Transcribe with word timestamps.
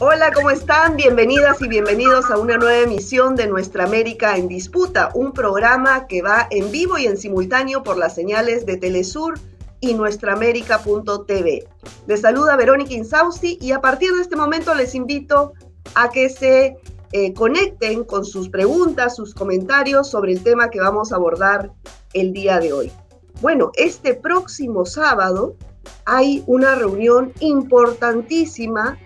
Hola, 0.00 0.30
¿cómo 0.32 0.50
están? 0.50 0.94
Bienvenidas 0.94 1.60
y 1.60 1.66
bienvenidos 1.66 2.30
a 2.30 2.38
una 2.38 2.56
nueva 2.56 2.78
emisión 2.78 3.34
de 3.34 3.48
Nuestra 3.48 3.82
América 3.82 4.36
en 4.36 4.46
Disputa, 4.46 5.10
un 5.12 5.32
programa 5.32 6.06
que 6.06 6.22
va 6.22 6.46
en 6.52 6.70
vivo 6.70 6.98
y 6.98 7.06
en 7.06 7.16
simultáneo 7.16 7.82
por 7.82 7.96
las 7.96 8.14
señales 8.14 8.64
de 8.64 8.76
Telesur 8.76 9.40
y 9.80 9.94
nuestraamérica.tv. 9.94 11.66
Les 12.06 12.20
saluda 12.20 12.54
Verónica 12.54 12.94
Insausti 12.94 13.58
y 13.60 13.72
a 13.72 13.80
partir 13.80 14.12
de 14.12 14.22
este 14.22 14.36
momento 14.36 14.72
les 14.72 14.94
invito 14.94 15.54
a 15.96 16.10
que 16.10 16.28
se 16.28 16.76
eh, 17.10 17.34
conecten 17.34 18.04
con 18.04 18.24
sus 18.24 18.48
preguntas, 18.48 19.16
sus 19.16 19.34
comentarios 19.34 20.08
sobre 20.08 20.32
el 20.32 20.44
tema 20.44 20.70
que 20.70 20.78
vamos 20.78 21.10
a 21.10 21.16
abordar 21.16 21.72
el 22.12 22.32
día 22.32 22.60
de 22.60 22.72
hoy. 22.72 22.92
Bueno, 23.40 23.72
este 23.74 24.14
próximo 24.14 24.86
sábado 24.86 25.56
hay 26.04 26.44
una 26.46 26.76
reunión 26.76 27.32
importantísima 27.40 28.96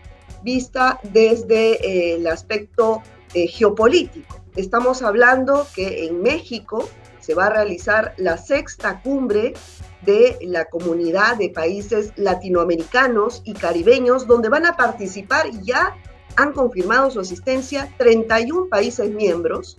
vista 0.43 1.01
desde 1.03 1.73
eh, 1.87 2.17
el 2.17 2.27
aspecto 2.27 3.03
eh, 3.35 3.47
geopolítico. 3.47 4.41
Estamos 4.57 5.03
hablando 5.03 5.67
que 5.75 6.07
en 6.07 6.23
México 6.23 6.89
se 7.21 7.35
va 7.35 7.47
a 7.47 7.51
realizar 7.51 8.15
la 8.19 8.37
sexta 8.37 9.01
cumbre 9.01 9.55
de 10.03 10.39
la 10.43 10.67
comunidad 10.67 11.37
de 11.37 11.49
países 11.49 12.13
latinoamericanos 12.17 13.43
y 13.45 13.55
caribeños, 13.55 14.27
donde 14.27 14.49
van 14.49 14.67
a 14.67 14.77
participar 14.77 15.47
y 15.47 15.65
ya 15.65 15.97
han 16.37 16.53
confirmado 16.53 17.11
su 17.11 17.21
asistencia 17.21 17.93
31 17.99 18.69
países 18.69 19.11
miembros, 19.11 19.77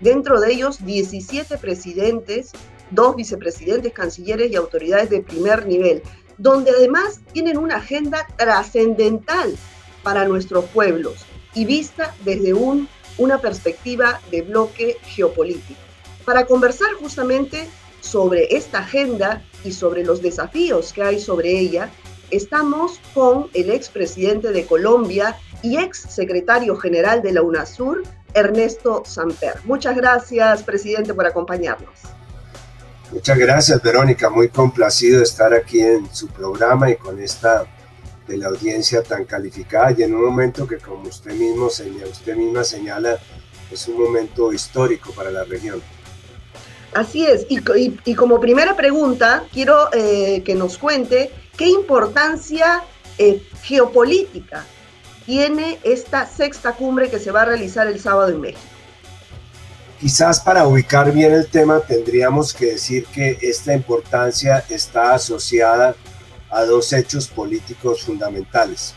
dentro 0.00 0.40
de 0.40 0.52
ellos 0.52 0.84
17 0.84 1.58
presidentes, 1.58 2.52
dos 2.90 3.16
vicepresidentes, 3.16 3.92
cancilleres 3.92 4.50
y 4.50 4.56
autoridades 4.56 5.10
de 5.10 5.22
primer 5.22 5.66
nivel, 5.66 6.02
donde 6.38 6.70
además 6.70 7.20
tienen 7.32 7.58
una 7.58 7.76
agenda 7.76 8.26
trascendental 8.36 9.56
para 10.06 10.24
nuestros 10.24 10.66
pueblos 10.66 11.26
y 11.52 11.64
vista 11.64 12.14
desde 12.24 12.54
un, 12.54 12.88
una 13.18 13.40
perspectiva 13.40 14.20
de 14.30 14.42
bloque 14.42 14.98
geopolítico. 15.02 15.80
Para 16.24 16.46
conversar 16.46 16.94
justamente 17.00 17.68
sobre 17.98 18.56
esta 18.56 18.78
agenda 18.78 19.42
y 19.64 19.72
sobre 19.72 20.04
los 20.04 20.22
desafíos 20.22 20.92
que 20.92 21.02
hay 21.02 21.18
sobre 21.18 21.58
ella, 21.58 21.90
estamos 22.30 23.00
con 23.14 23.48
el 23.52 23.68
expresidente 23.68 24.52
de 24.52 24.64
Colombia 24.64 25.36
y 25.60 25.76
ex 25.76 26.02
secretario 26.08 26.76
general 26.76 27.20
de 27.20 27.32
la 27.32 27.42
UNASUR, 27.42 28.04
Ernesto 28.32 29.02
Samper. 29.04 29.56
Muchas 29.64 29.96
gracias, 29.96 30.62
presidente, 30.62 31.14
por 31.14 31.26
acompañarnos. 31.26 32.02
Muchas 33.10 33.36
gracias, 33.36 33.82
Verónica. 33.82 34.30
Muy 34.30 34.50
complacido 34.50 35.18
de 35.18 35.24
estar 35.24 35.52
aquí 35.52 35.80
en 35.80 36.08
su 36.14 36.28
programa 36.28 36.92
y 36.92 36.94
con 36.94 37.20
esta 37.20 37.66
de 38.26 38.36
la 38.36 38.48
audiencia 38.48 39.02
tan 39.02 39.24
calificada 39.24 39.94
y 39.96 40.02
en 40.02 40.14
un 40.14 40.24
momento 40.24 40.66
que 40.66 40.78
como 40.78 41.08
usted 41.08 41.32
mismo 41.32 41.66
usted 41.66 42.36
misma 42.36 42.64
señala 42.64 43.18
es 43.70 43.88
un 43.88 44.02
momento 44.02 44.52
histórico 44.52 45.12
para 45.12 45.30
la 45.30 45.44
región. 45.44 45.82
Así 46.94 47.26
es, 47.26 47.46
y, 47.48 48.14
como 48.14 48.40
primera 48.40 48.76
pregunta 48.76 49.44
quiero 49.52 49.92
eh, 49.92 50.42
que 50.44 50.54
nos 50.54 50.78
cuente 50.78 51.30
qué 51.56 51.66
importancia 51.68 52.82
eh, 53.18 53.42
geopolítica 53.62 54.64
tiene 55.26 55.78
esta 55.82 56.26
sexta 56.26 56.72
cumbre 56.72 57.10
que 57.10 57.18
se 57.18 57.32
va 57.32 57.42
a 57.42 57.44
realizar 57.46 57.86
el 57.88 58.00
sábado 58.00 58.30
en 58.30 58.40
México. 58.40 58.60
Quizás 60.00 60.40
para 60.40 60.66
ubicar 60.66 61.10
bien 61.10 61.32
el 61.32 61.48
tema 61.48 61.80
tendríamos 61.80 62.54
que 62.54 62.66
decir 62.66 63.06
que 63.06 63.38
esta 63.40 63.74
importancia 63.74 64.64
está 64.68 65.14
asociada 65.14 65.96
a 66.56 66.64
dos 66.64 66.90
hechos 66.94 67.28
políticos 67.28 68.02
fundamentales. 68.02 68.94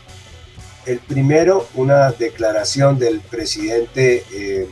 El 0.86 0.98
primero, 0.98 1.68
una 1.74 2.10
declaración 2.10 2.98
del 2.98 3.20
presidente 3.20 4.24
eh, 4.32 4.66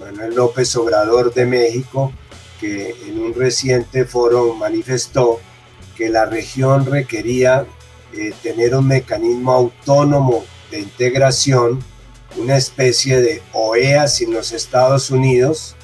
Manuel 0.00 0.34
López 0.34 0.74
Obrador 0.76 1.34
de 1.34 1.44
México, 1.44 2.10
que 2.58 2.96
en 3.06 3.20
un 3.20 3.34
reciente 3.34 4.06
foro 4.06 4.54
manifestó 4.54 5.40
que 5.94 6.08
la 6.08 6.24
región 6.24 6.86
requería 6.86 7.66
eh, 8.14 8.32
tener 8.42 8.74
un 8.74 8.88
mecanismo 8.88 9.52
autónomo 9.52 10.46
de 10.70 10.80
integración, 10.80 11.84
una 12.38 12.56
especie 12.56 13.20
de 13.20 13.42
OEA 13.52 14.08
sin 14.08 14.32
los 14.32 14.52
Estados 14.52 15.10
Unidos, 15.10 15.76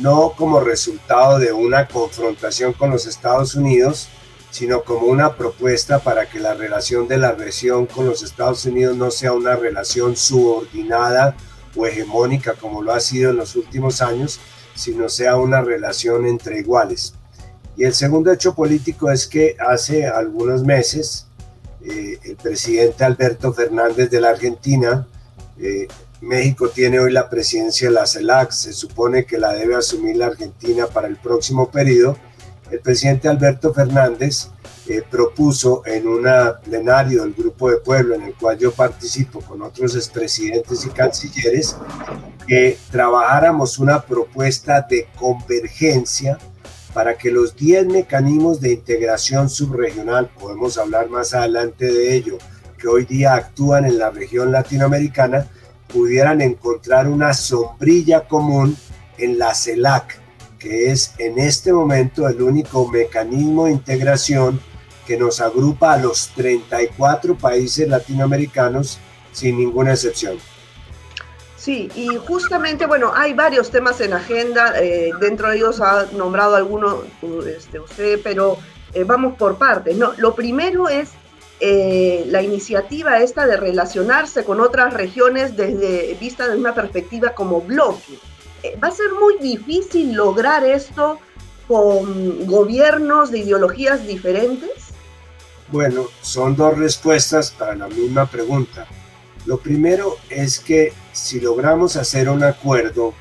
no 0.00 0.34
como 0.36 0.60
resultado 0.60 1.40
de 1.40 1.52
una 1.52 1.88
confrontación 1.88 2.74
con 2.74 2.90
los 2.90 3.06
Estados 3.06 3.56
Unidos, 3.56 4.08
sino 4.50 4.82
como 4.82 5.06
una 5.06 5.36
propuesta 5.36 6.00
para 6.00 6.28
que 6.28 6.40
la 6.40 6.54
relación 6.54 7.08
de 7.08 7.18
la 7.18 7.32
región 7.32 7.86
con 7.86 8.06
los 8.06 8.22
Estados 8.22 8.64
Unidos 8.66 8.96
no 8.96 9.10
sea 9.10 9.32
una 9.32 9.56
relación 9.56 10.16
subordinada 10.16 11.36
o 11.76 11.86
hegemónica 11.86 12.54
como 12.54 12.82
lo 12.82 12.92
ha 12.92 13.00
sido 13.00 13.30
en 13.30 13.36
los 13.36 13.54
últimos 13.56 14.02
años, 14.02 14.40
sino 14.74 15.08
sea 15.08 15.36
una 15.36 15.60
relación 15.60 16.26
entre 16.26 16.58
iguales. 16.58 17.14
Y 17.76 17.84
el 17.84 17.94
segundo 17.94 18.32
hecho 18.32 18.54
político 18.54 19.10
es 19.10 19.26
que 19.26 19.56
hace 19.58 20.06
algunos 20.06 20.64
meses 20.64 21.26
eh, 21.82 22.18
el 22.24 22.36
presidente 22.36 23.04
Alberto 23.04 23.52
Fernández 23.52 24.10
de 24.10 24.20
la 24.20 24.30
Argentina, 24.30 25.06
eh, 25.58 25.88
México 26.20 26.68
tiene 26.68 27.00
hoy 27.00 27.10
la 27.10 27.30
presidencia 27.30 27.88
de 27.88 27.94
la 27.94 28.06
CELAC, 28.06 28.50
se 28.50 28.74
supone 28.74 29.24
que 29.24 29.38
la 29.38 29.54
debe 29.54 29.76
asumir 29.76 30.16
la 30.16 30.26
Argentina 30.26 30.86
para 30.86 31.08
el 31.08 31.16
próximo 31.16 31.70
periodo, 31.70 32.18
el 32.70 32.80
presidente 32.80 33.28
Alberto 33.28 33.72
Fernández 33.74 34.48
eh, 34.88 35.02
propuso 35.08 35.82
en 35.86 36.08
un 36.08 36.26
plenario 36.64 37.22
del 37.22 37.34
Grupo 37.34 37.70
de 37.70 37.76
Pueblo, 37.78 38.14
en 38.14 38.22
el 38.22 38.34
cual 38.34 38.58
yo 38.58 38.72
participo 38.72 39.40
con 39.40 39.62
otros 39.62 39.94
expresidentes 39.94 40.84
y 40.84 40.88
cancilleres, 40.90 41.76
que 42.46 42.78
trabajáramos 42.90 43.78
una 43.78 44.02
propuesta 44.02 44.80
de 44.88 45.06
convergencia 45.16 46.38
para 46.92 47.16
que 47.16 47.30
los 47.30 47.54
10 47.54 47.86
mecanismos 47.86 48.60
de 48.60 48.72
integración 48.72 49.48
subregional, 49.48 50.28
podemos 50.28 50.76
hablar 50.76 51.08
más 51.08 51.34
adelante 51.34 51.86
de 51.86 52.14
ello, 52.14 52.38
que 52.78 52.88
hoy 52.88 53.04
día 53.04 53.34
actúan 53.34 53.84
en 53.84 53.98
la 53.98 54.10
región 54.10 54.50
latinoamericana, 54.50 55.46
pudieran 55.92 56.40
encontrar 56.40 57.06
una 57.08 57.32
sombrilla 57.34 58.26
común 58.26 58.76
en 59.18 59.38
la 59.38 59.54
CELAC, 59.54 60.19
que 60.60 60.92
es 60.92 61.14
en 61.18 61.38
este 61.40 61.72
momento 61.72 62.28
el 62.28 62.40
único 62.40 62.86
mecanismo 62.86 63.64
de 63.64 63.72
integración 63.72 64.60
que 65.06 65.16
nos 65.16 65.40
agrupa 65.40 65.94
a 65.94 65.96
los 65.96 66.28
34 66.36 67.34
países 67.36 67.88
latinoamericanos 67.88 69.00
sin 69.32 69.58
ninguna 69.58 69.92
excepción. 69.92 70.38
Sí, 71.56 71.90
y 71.94 72.16
justamente, 72.16 72.86
bueno, 72.86 73.12
hay 73.14 73.34
varios 73.34 73.70
temas 73.70 74.00
en 74.00 74.12
agenda, 74.12 74.80
eh, 74.80 75.10
dentro 75.20 75.48
de 75.48 75.56
ellos 75.56 75.80
ha 75.80 76.06
nombrado 76.12 76.56
algunos 76.56 77.04
este, 77.46 77.80
usted, 77.80 78.20
pero 78.22 78.56
eh, 78.94 79.04
vamos 79.04 79.36
por 79.36 79.58
partes. 79.58 79.96
No, 79.96 80.12
lo 80.16 80.34
primero 80.34 80.88
es 80.88 81.10
eh, 81.60 82.24
la 82.28 82.42
iniciativa 82.42 83.20
esta 83.20 83.46
de 83.46 83.58
relacionarse 83.58 84.44
con 84.44 84.60
otras 84.60 84.94
regiones 84.94 85.56
desde 85.56 86.16
vista 86.18 86.48
de 86.48 86.56
una 86.56 86.74
perspectiva 86.74 87.34
como 87.34 87.60
bloque. 87.60 88.18
Va 88.82 88.88
a 88.88 88.92
ser 88.92 89.12
muy 89.12 89.38
difícil 89.38 90.12
lograr 90.12 90.64
esto 90.64 91.18
con 91.70 92.46
gobiernos 92.46 93.30
de 93.30 93.38
ideologías 93.38 94.04
diferentes? 94.04 94.70
Bueno, 95.68 96.06
son 96.20 96.56
dos 96.56 96.76
respuestas 96.76 97.52
para 97.52 97.76
la 97.76 97.86
misma 97.86 98.26
pregunta. 98.26 98.88
Lo 99.46 99.58
primero 99.58 100.16
es 100.28 100.58
que 100.58 100.92
si 101.12 101.40
logramos 101.40 101.94
hacer 101.94 102.28
un 102.28 102.42
acuerdo 102.42 103.14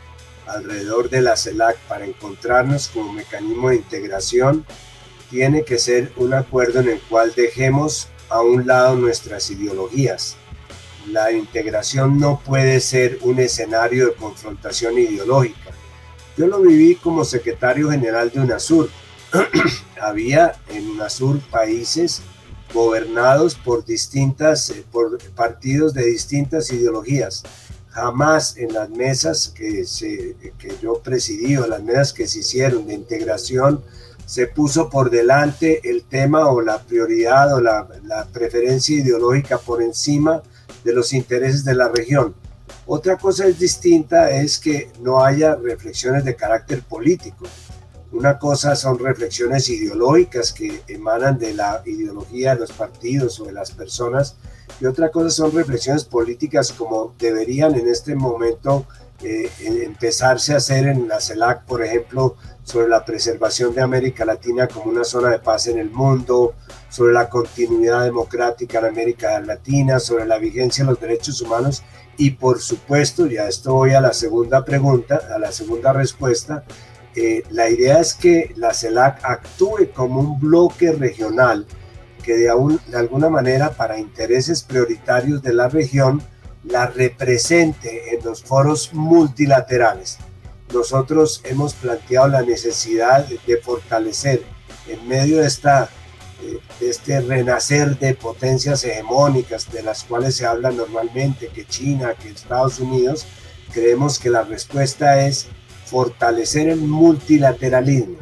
alrededor 0.48 1.12
de 1.12 1.22
la 1.22 1.38
CELAC 1.38 1.78
para 1.88 2.06
encontrarnos 2.06 2.88
como 2.88 3.14
mecanismo 3.14 3.70
de 3.70 3.76
integración, 3.76 4.66
tiene 5.30 5.64
que 5.64 5.78
ser 5.78 6.12
un 6.18 6.34
acuerdo 6.34 6.80
en 6.80 6.90
el 6.90 7.00
cual 7.02 7.34
dejemos 7.36 8.08
a 8.30 8.42
un 8.42 8.66
lado 8.66 8.96
nuestras 8.96 9.52
ideologías 9.52 10.38
la 11.12 11.32
integración 11.32 12.20
no 12.20 12.40
puede 12.46 12.80
ser 12.80 13.20
un 13.22 13.40
escenario 13.40 14.08
de 14.08 14.14
confrontación 14.14 14.98
ideológica. 14.98 15.72
Yo 16.38 16.48
lo 16.48 16.62
viví 16.62 16.96
como 16.96 17.26
secretario 17.26 17.92
general 17.92 18.32
de 18.32 18.40
UNASUR. 18.40 18.90
Había 20.02 20.56
en 20.70 20.90
UNASUR 20.92 21.40
países 21.50 22.22
gobernados 22.74 23.56
por 23.56 23.86
distintas, 23.86 24.70
eh, 24.70 24.86
por 24.92 25.18
partidos 25.34 25.94
de 25.94 26.06
distintas 26.06 26.72
ideologías. 26.72 27.44
Jamás 27.90 28.56
en 28.58 28.74
las 28.74 28.90
mesas 28.90 29.50
que, 29.50 29.86
se, 29.86 30.36
que 30.58 30.76
yo 30.82 31.02
presidí 31.02 31.58
o 31.58 31.68
las 31.68 31.84
mesas 31.84 32.14
que 32.14 32.28
se 32.28 32.40
hicieron 32.40 32.88
de 32.88 32.94
integración 32.94 33.84
se 34.26 34.46
puso 34.46 34.90
por 34.90 35.10
delante 35.10 35.82
el 35.90 36.04
tema 36.04 36.50
o 36.50 36.62
la 36.62 36.84
prioridad 36.84 37.54
o 37.56 37.60
la, 37.60 37.88
la 38.04 38.26
preferencia 38.28 38.96
ideológica 38.96 39.58
por 39.58 39.82
encima 39.82 40.44
de 40.83 40.94
los 40.94 41.13
intereses 41.13 41.63
de 41.63 41.75
la 41.75 41.89
región. 41.89 42.33
Otra 42.86 43.18
cosa 43.18 43.45
es 43.45 43.60
distinta 43.60 44.31
es 44.31 44.60
que 44.60 44.92
no 45.01 45.24
haya 45.24 45.56
reflexiones 45.56 46.24
de 46.24 46.36
carácter 46.36 46.81
político. 46.81 47.45
Una 48.12 48.39
cosa 48.39 48.75
son 48.75 48.98
reflexiones 48.98 49.69
ideológicas 49.69 50.51
que 50.51 50.81
emanan 50.88 51.38
de 51.38 51.54
la 51.54 51.83
ideología 51.86 52.56
de 52.56 52.62
los 52.62 52.71
partidos 52.71 53.39
o 53.39 53.45
de 53.45 53.51
las 53.51 53.71
personas 53.71 54.36
y 54.81 54.86
otra 54.86 55.10
cosa 55.10 55.30
son 55.30 55.51
reflexiones 55.51 56.04
políticas 56.06 56.72
como 56.72 57.13
deberían 57.19 57.75
en 57.75 57.88
este 57.88 58.15
momento 58.15 58.86
eh, 59.22 59.51
empezarse 59.60 60.54
a 60.54 60.57
hacer 60.57 60.88
en 60.88 61.07
la 61.07 61.19
CELAC, 61.19 61.65
por 61.65 61.83
ejemplo, 61.83 62.38
sobre 62.69 62.88
la 62.88 63.04
preservación 63.04 63.74
de 63.74 63.81
América 63.81 64.25
Latina 64.25 64.68
como 64.68 64.92
una 64.92 65.04
zona 65.04 65.30
de 65.30 65.39
paz 65.39 65.66
en 65.66 65.80
el 65.80 65.89
mundo, 65.89 66.54
sobre 66.88 67.13
la 67.13 67.27
continuidad 67.27 68.04
democrática 68.04 68.77
en 68.77 68.86
América 68.86 69.39
Latina, 69.39 70.00
sobre 70.00 70.27
la 70.27 70.38
vigencia 70.38 70.83
de 70.83 70.92
los 70.92 71.00
derechos 71.00 71.42
humanos 71.42 71.81
y 72.16 72.31
por 72.31 72.60
supuesto, 72.60 73.25
ya 73.25 73.48
esto 73.48 73.74
voy 73.74 73.94
a 73.94 74.01
la 74.01 74.13
segunda 74.13 74.63
pregunta, 74.63 75.19
a 75.33 75.39
la 75.39 75.51
segunda 75.51 75.94
respuesta, 75.94 76.63
eh, 77.16 77.44
la 77.50 77.69
idea 77.69 78.00
es 78.00 78.13
que 78.13 78.54
la 78.56 78.72
CELAC 78.72 79.24
actúe 79.24 79.89
como 79.95 80.19
un 80.19 80.39
bloque 80.39 80.92
regional 80.92 81.65
que 82.22 82.33
de, 82.33 82.51
de 82.88 82.98
alguna 82.98 83.30
manera 83.30 83.72
para 83.72 83.98
intereses 83.98 84.62
prioritarios 84.62 85.42
de 85.42 85.54
la 85.54 85.69
región 85.69 86.22
la 86.65 86.86
represente 86.86 88.13
en 88.13 88.24
los 88.24 88.44
foros 88.44 88.94
multilaterales. 88.94 90.19
Nosotros 90.74 91.42
hemos 91.45 91.74
planteado 91.74 92.27
la 92.27 92.42
necesidad 92.44 93.25
de 93.25 93.57
fortalecer 93.57 94.44
en 94.88 95.07
medio 95.07 95.39
de, 95.39 95.48
esta, 95.48 95.89
de 96.80 96.89
este 96.89 97.21
renacer 97.21 97.98
de 97.98 98.13
potencias 98.13 98.83
hegemónicas 98.83 99.71
de 99.71 99.81
las 99.81 100.04
cuales 100.04 100.36
se 100.36 100.45
habla 100.45 100.71
normalmente, 100.71 101.48
que 101.48 101.66
China, 101.66 102.13
que 102.13 102.30
Estados 102.30 102.80
Unidos, 102.80 103.25
creemos 103.74 104.19
que 104.19 104.30
la 104.30 104.44
respuesta 104.44 105.25
es 105.25 105.48
fortalecer 105.86 106.69
el 106.69 106.81
multilateralismo. 106.81 108.18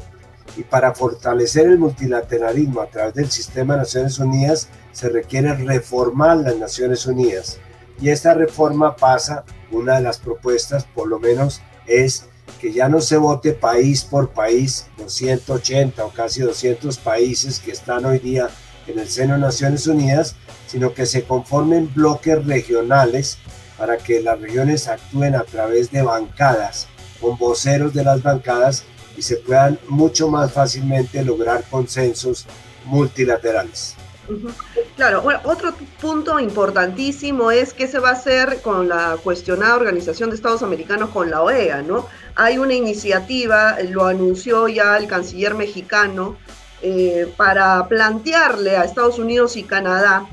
Y 0.56 0.64
para 0.64 0.96
fortalecer 0.96 1.68
el 1.68 1.78
multilateralismo 1.78 2.82
a 2.82 2.88
través 2.88 3.14
del 3.14 3.30
sistema 3.30 3.74
de 3.74 3.82
Naciones 3.82 4.20
Unidas 4.20 4.70
se 4.92 5.10
requiere 5.10 5.54
reformar 5.54 6.38
las 6.38 6.56
Naciones 6.58 7.06
Unidas. 7.06 7.60
Y 8.00 8.10
esta 8.10 8.34
reforma 8.34 8.96
pasa, 8.96 9.44
una 9.72 9.96
de 9.96 10.02
las 10.02 10.18
propuestas 10.18 10.86
por 10.86 11.08
lo 11.08 11.20
menos 11.20 11.62
es 11.86 12.26
que 12.60 12.72
ya 12.72 12.90
no 12.90 13.02
se 13.02 13.18
vote 13.18 13.54
país 13.54 14.04
por 14.04 14.30
país, 14.30 14.88
los 14.98 15.14
180 15.14 16.04
o 16.04 16.10
casi 16.10 16.42
200 16.42 16.98
países 16.98 17.60
que 17.60 17.72
están 17.72 18.06
hoy 18.06 18.20
día 18.20 18.50
en 18.88 19.00
el 19.00 19.08
seno 19.08 19.34
de 19.34 19.40
Naciones 19.40 19.88
Unidas, 19.88 20.36
sino 20.68 20.94
que 20.94 21.06
se 21.06 21.24
conformen 21.24 21.92
bloques 21.94 22.46
regionales 22.46 23.38
para 23.78 23.98
que 23.98 24.22
las 24.22 24.40
regiones 24.40 24.88
actúen 24.88 25.36
a 25.36 25.44
través 25.44 25.92
de 25.92 26.02
bancadas, 26.02 26.88
con 27.22 27.38
voceros 27.38 27.94
de 27.94 28.04
las 28.04 28.24
bancadas 28.24 28.84
y 29.16 29.22
se 29.22 29.38
puedan 29.38 29.80
mucho 29.88 30.30
más 30.30 30.52
fácilmente 30.52 31.24
lograr 31.24 31.64
consensos 31.70 32.46
multilaterales. 32.86 33.96
Claro, 34.96 35.22
bueno, 35.22 35.40
otro 35.46 35.74
punto 36.02 36.40
importantísimo 36.40 37.52
es 37.52 37.74
qué 37.74 37.88
se 37.88 38.00
va 38.00 38.10
a 38.10 38.14
hacer 38.14 38.62
con 38.62 38.90
la 38.90 39.18
cuestionada 39.24 39.76
Organización 39.76 40.30
de 40.30 40.36
Estados 40.36 40.64
Americanos 40.64 41.12
con 41.12 41.30
la 41.30 41.42
OEA, 41.42 41.82
¿no? 41.82 42.08
Hay 42.36 42.58
una 42.58 42.74
iniciativa, 42.74 43.78
lo 43.90 44.06
anunció 44.06 44.68
ya 44.68 44.98
el 44.98 45.08
canciller 45.08 45.56
mexicano, 45.56 46.38
eh, 46.82 47.32
para 47.38 47.88
plantearle 47.88 48.78
a 48.78 48.84
Estados 48.84 49.18
Unidos 49.18 49.56
y 49.56 49.64
Canadá 49.64 50.28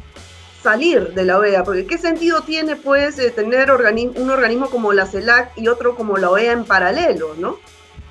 salir 0.62 1.12
de 1.14 1.24
la 1.24 1.38
OEA, 1.38 1.62
porque 1.62 1.86
¿qué 1.86 1.98
sentido 1.98 2.40
tiene 2.40 2.76
pues 2.76 3.16
tener 3.34 3.70
un 3.70 4.30
organismo 4.30 4.70
como 4.70 4.92
la 4.92 5.06
CELAC 5.06 5.52
y 5.56 5.68
otro 5.68 5.94
como 5.94 6.16
la 6.16 6.30
OEA 6.30 6.52
en 6.52 6.64
paralelo, 6.64 7.34
¿no? 7.38 7.58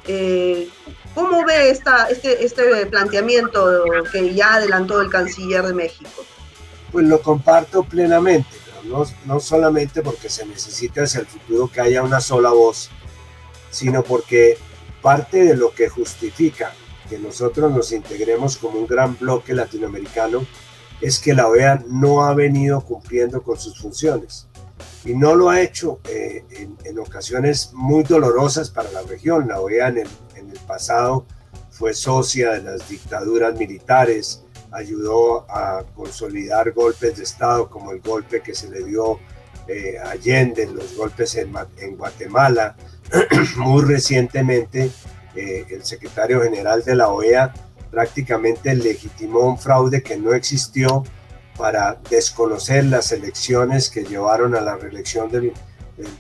Eh, 0.08 0.70
¿Cómo 1.16 1.46
ve 1.46 1.70
esta, 1.70 2.08
este, 2.10 2.44
este 2.44 2.86
planteamiento 2.88 3.84
que 4.12 4.34
ya 4.34 4.56
adelantó 4.56 5.02
el 5.02 5.10
canciller 5.10 5.64
de 5.64 5.74
México? 5.74 6.10
Pues 6.92 7.06
lo 7.08 7.22
comparto 7.22 7.84
plenamente, 7.84 8.50
no, 8.86 9.06
no 9.26 9.40
solamente 9.40 10.02
porque 10.02 10.30
se 10.30 10.46
necesita 10.46 11.04
hacia 11.04 11.22
el 11.22 11.28
futuro 11.28 11.70
que 11.72 11.82
haya 11.82 12.04
una 12.04 12.20
sola 12.20 12.50
voz, 12.50 12.90
sino 13.70 14.04
porque 14.04 14.58
parte 15.02 15.44
de 15.44 15.56
lo 15.56 15.74
que 15.74 15.90
justifica 15.90 16.74
que 17.10 17.20
nosotros 17.20 17.72
nos 17.72 17.92
integremos 17.92 18.58
como 18.58 18.80
un 18.80 18.88
gran 18.88 19.18
bloque 19.18 19.54
latinoamericano 19.54 20.46
es 21.02 21.20
que 21.20 21.34
la 21.34 21.48
OEA 21.48 21.84
no 21.88 22.24
ha 22.24 22.34
venido 22.34 22.82
cumpliendo 22.82 23.44
con 23.44 23.58
sus 23.60 23.80
funciones 23.80 24.48
y 25.06 25.14
no 25.14 25.36
lo 25.36 25.50
ha 25.50 25.62
hecho 25.62 26.00
eh, 26.10 26.46
en, 26.86 27.00
ocasiones 27.00 27.72
muy 27.74 28.04
dolorosas 28.04 28.70
para 28.70 28.90
la 28.92 29.02
región. 29.02 29.48
La 29.50 29.60
OEA 29.60 29.90
en 29.90 29.98
el, 29.98 30.08
en 30.08 30.23
el 30.54 30.60
pasado 30.62 31.26
fue 31.72 31.94
socia 31.94 32.52
de 32.52 32.62
las 32.62 32.88
dictaduras 32.88 33.56
militares, 33.58 34.42
ayudó 34.72 35.46
a 35.50 35.84
consolidar 35.96 36.72
golpes 36.72 37.18
de 37.18 37.24
Estado 37.24 37.70
como 37.70 37.92
el 37.92 38.02
golpe 38.02 38.42
que 38.42 38.56
se 38.56 38.70
le 38.70 38.84
dio 38.84 39.20
eh, 39.68 39.98
Allende, 40.04 40.68
los 40.68 40.96
golpes 40.96 41.36
en, 41.36 41.54
en 41.78 41.96
Guatemala. 41.96 42.76
muy 43.58 43.84
recientemente, 43.84 44.92
eh, 45.36 45.66
el 45.70 45.84
secretario 45.84 46.42
general 46.42 46.84
de 46.84 46.96
la 46.96 47.10
OEA 47.10 47.54
prácticamente 47.92 48.74
legitimó 48.76 49.42
un 49.42 49.60
fraude 49.60 50.02
que 50.02 50.18
no 50.18 50.34
existió 50.34 51.04
para 51.58 52.00
desconocer 52.10 52.86
las 52.86 53.12
elecciones 53.12 53.90
que 53.90 54.04
llevaron 54.04 54.56
a 54.56 54.62
la 54.62 54.76
reelección 54.76 55.30
del, 55.32 55.54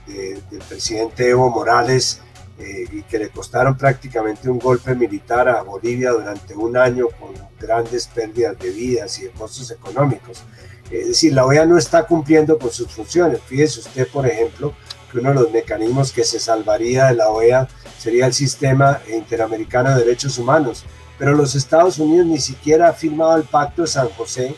del, 0.07 0.61
presidente 0.69 1.29
Evo 1.29 1.49
Morales 1.49 2.21
eh, 2.63 2.87
y 2.91 3.01
que 3.01 3.19
le 3.19 3.29
costaron 3.29 3.77
prácticamente 3.77 4.49
un 4.49 4.57
golpe 4.57 4.95
militar 4.95 5.49
a 5.49 5.63
Bolivia 5.63 6.11
durante 6.11 6.55
un 6.55 6.77
año 6.77 7.07
con 7.19 7.33
grandes 7.59 8.07
pérdidas 8.07 8.57
de 8.57 8.69
vidas 8.69 9.19
y 9.19 9.23
de 9.23 9.31
costos 9.31 9.69
económicos. 9.71 10.43
Es 10.89 11.07
decir, 11.07 11.33
la 11.33 11.45
OEA 11.45 11.65
no 11.65 11.77
está 11.77 12.05
cumpliendo 12.05 12.57
con 12.57 12.71
sus 12.71 12.87
funciones. 12.89 13.41
Fíjese 13.45 13.81
usted, 13.81 14.07
por 14.07 14.25
ejemplo, 14.25 14.73
que 15.11 15.19
uno 15.19 15.29
de 15.29 15.35
los 15.35 15.51
mecanismos 15.51 16.13
que 16.13 16.23
se 16.23 16.39
salvaría 16.39 17.07
de 17.07 17.15
la 17.15 17.29
OEA 17.29 17.67
sería 17.99 18.27
el 18.27 18.33
sistema 18.33 19.01
interamericano 19.13 19.89
de 19.89 20.05
derechos 20.05 20.37
humanos. 20.37 20.85
Pero 21.17 21.33
los 21.33 21.55
Estados 21.55 21.99
Unidos 21.99 22.27
ni 22.27 22.39
siquiera 22.39 22.87
ha 22.89 22.93
firmado 22.93 23.35
el 23.35 23.43
Pacto 23.43 23.81
de 23.81 23.87
San 23.89 24.07
José, 24.09 24.55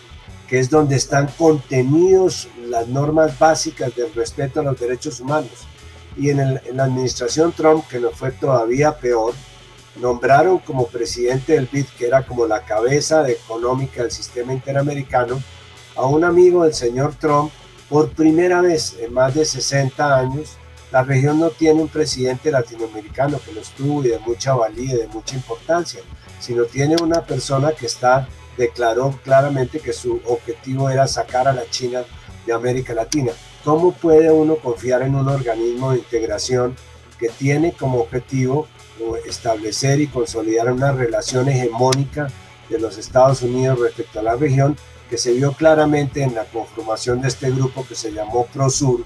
que 0.47 0.59
es 0.59 0.69
donde 0.69 0.95
están 0.95 1.27
contenidos 1.39 2.49
las 2.67 2.87
normas 2.87 3.39
básicas 3.39 3.95
del 3.95 4.13
respeto 4.13 4.59
a 4.59 4.63
los 4.63 4.79
derechos 4.79 5.19
humanos. 5.19 5.65
Y 6.17 6.29
en, 6.29 6.59
la 6.73 6.83
administración 6.83 7.51
Trump, 7.51 7.87
que 7.87 7.99
no 7.99 8.11
fue 8.11 8.31
todavía 8.31 8.97
peor, 8.97 9.33
nombraron 9.99 10.59
como 10.59 10.87
presidente 10.87 11.53
del 11.53 11.67
BID, 11.71 11.85
que 11.97 12.07
era 12.07 12.25
como 12.25 12.45
la 12.47 12.61
cabeza 12.61 13.29
económica 13.29 14.01
del 14.01 14.11
sistema 14.11 14.53
interamericano, 14.53 15.41
a 15.95 16.05
un 16.05 16.23
amigo 16.23 16.63
del 16.63 16.73
señor 16.73 17.15
Trump 17.15 17.51
por 17.89 18.09
primera 18.09 18.61
vez 18.61 18.97
en 18.99 19.13
más 19.13 19.33
de 19.33 19.45
60 19.45 20.17
años. 20.17 20.57
La 20.91 21.03
región 21.03 21.39
no 21.39 21.49
tiene 21.49 21.81
un 21.81 21.87
presidente 21.87 22.51
latinoamericano 22.51 23.39
que 23.43 23.53
lo 23.53 23.61
tuvo 23.75 24.03
y 24.03 24.09
de 24.09 24.19
mucha 24.19 24.53
valía 24.53 24.95
y 24.95 24.97
de 24.97 25.07
mucha 25.07 25.35
importancia, 25.35 26.01
sino 26.39 26.65
tiene 26.65 26.95
una 27.01 27.21
persona 27.21 27.71
que 27.71 27.85
está 27.85 28.27
declaró 28.57 29.19
claramente 29.23 29.79
que 29.79 29.93
su 29.93 30.21
objetivo 30.25 30.89
era 30.89 31.07
sacar 31.07 31.47
a 31.47 31.53
la 31.53 31.69
China 31.69 32.03
de 32.45 32.53
América 32.53 32.93
Latina. 32.93 33.31
¿Cómo 33.65 33.93
puede 33.93 34.31
uno 34.31 34.57
confiar 34.57 35.01
en 35.01 35.15
un 35.15 35.27
organismo 35.27 35.91
de 35.91 35.97
integración 35.97 36.75
que 37.19 37.29
tiene 37.29 37.73
como 37.73 37.99
objetivo 37.99 38.67
establecer 39.27 39.99
y 39.99 40.05
consolidar 40.05 40.71
una 40.71 40.91
relación 40.91 41.49
hegemónica 41.49 42.27
de 42.69 42.77
los 42.77 42.99
Estados 42.99 43.41
Unidos 43.41 43.79
respecto 43.79 44.19
a 44.19 44.23
la 44.23 44.35
región 44.35 44.77
que 45.09 45.17
se 45.17 45.33
vio 45.33 45.53
claramente 45.53 46.21
en 46.21 46.35
la 46.35 46.45
conformación 46.45 47.21
de 47.21 47.27
este 47.27 47.49
grupo 47.49 47.83
que 47.87 47.95
se 47.95 48.11
llamó 48.11 48.45
ProSur, 48.45 49.03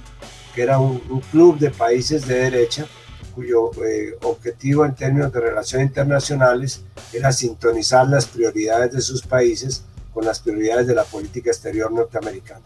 que 0.53 0.63
era 0.63 0.77
un, 0.77 0.99
club 1.31 1.57
de 1.57 1.71
países 1.71 2.27
de 2.27 2.35
derecha 2.35 2.85
cuyo 3.33 3.71
eh, 3.85 4.17
objetivo 4.23 4.83
en 4.83 4.93
términos 4.93 5.31
de 5.31 5.39
relaciones 5.39 5.87
internacionales 5.87 6.81
era 7.13 7.31
sintonizar 7.31 8.09
las 8.09 8.25
prioridades 8.25 8.91
de 8.91 9.01
sus 9.01 9.21
países 9.21 9.83
con 10.13 10.25
las 10.25 10.41
prioridades 10.41 10.85
de 10.85 10.95
la 10.95 11.05
política 11.05 11.49
exterior 11.49 11.89
norteamericana. 11.93 12.65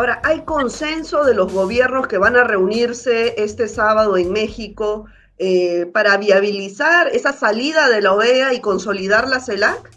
Ahora, 0.00 0.18
¿hay 0.24 0.46
consenso 0.46 1.24
de 1.26 1.34
los 1.34 1.52
gobiernos 1.52 2.06
que 2.08 2.16
van 2.16 2.34
a 2.34 2.42
reunirse 2.42 3.34
este 3.36 3.68
sábado 3.68 4.16
en 4.16 4.32
México 4.32 5.04
eh, 5.36 5.90
para 5.92 6.16
viabilizar 6.16 7.08
esa 7.08 7.34
salida 7.34 7.90
de 7.90 8.00
la 8.00 8.14
OEA 8.14 8.54
y 8.54 8.62
consolidar 8.62 9.28
la 9.28 9.40
CELAC? 9.40 9.90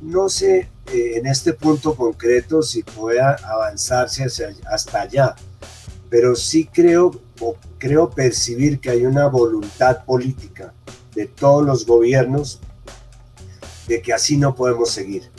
No 0.00 0.30
sé 0.30 0.70
eh, 0.90 1.16
en 1.16 1.26
este 1.26 1.52
punto 1.52 1.94
concreto 1.94 2.62
si 2.62 2.82
pueda 2.82 3.36
avanzarse 3.44 4.24
hasta 4.64 5.02
allá, 5.02 5.34
pero 6.08 6.34
sí 6.34 6.70
creo 6.72 7.10
creo 7.76 8.08
percibir 8.08 8.80
que 8.80 8.88
hay 8.88 9.04
una 9.04 9.26
voluntad 9.26 10.02
política 10.06 10.72
de 11.14 11.26
todos 11.26 11.62
los 11.62 11.84
gobiernos 11.84 12.58
de 13.86 14.00
que 14.00 14.14
así 14.14 14.38
no 14.38 14.54
podemos 14.54 14.90
seguir. 14.90 15.30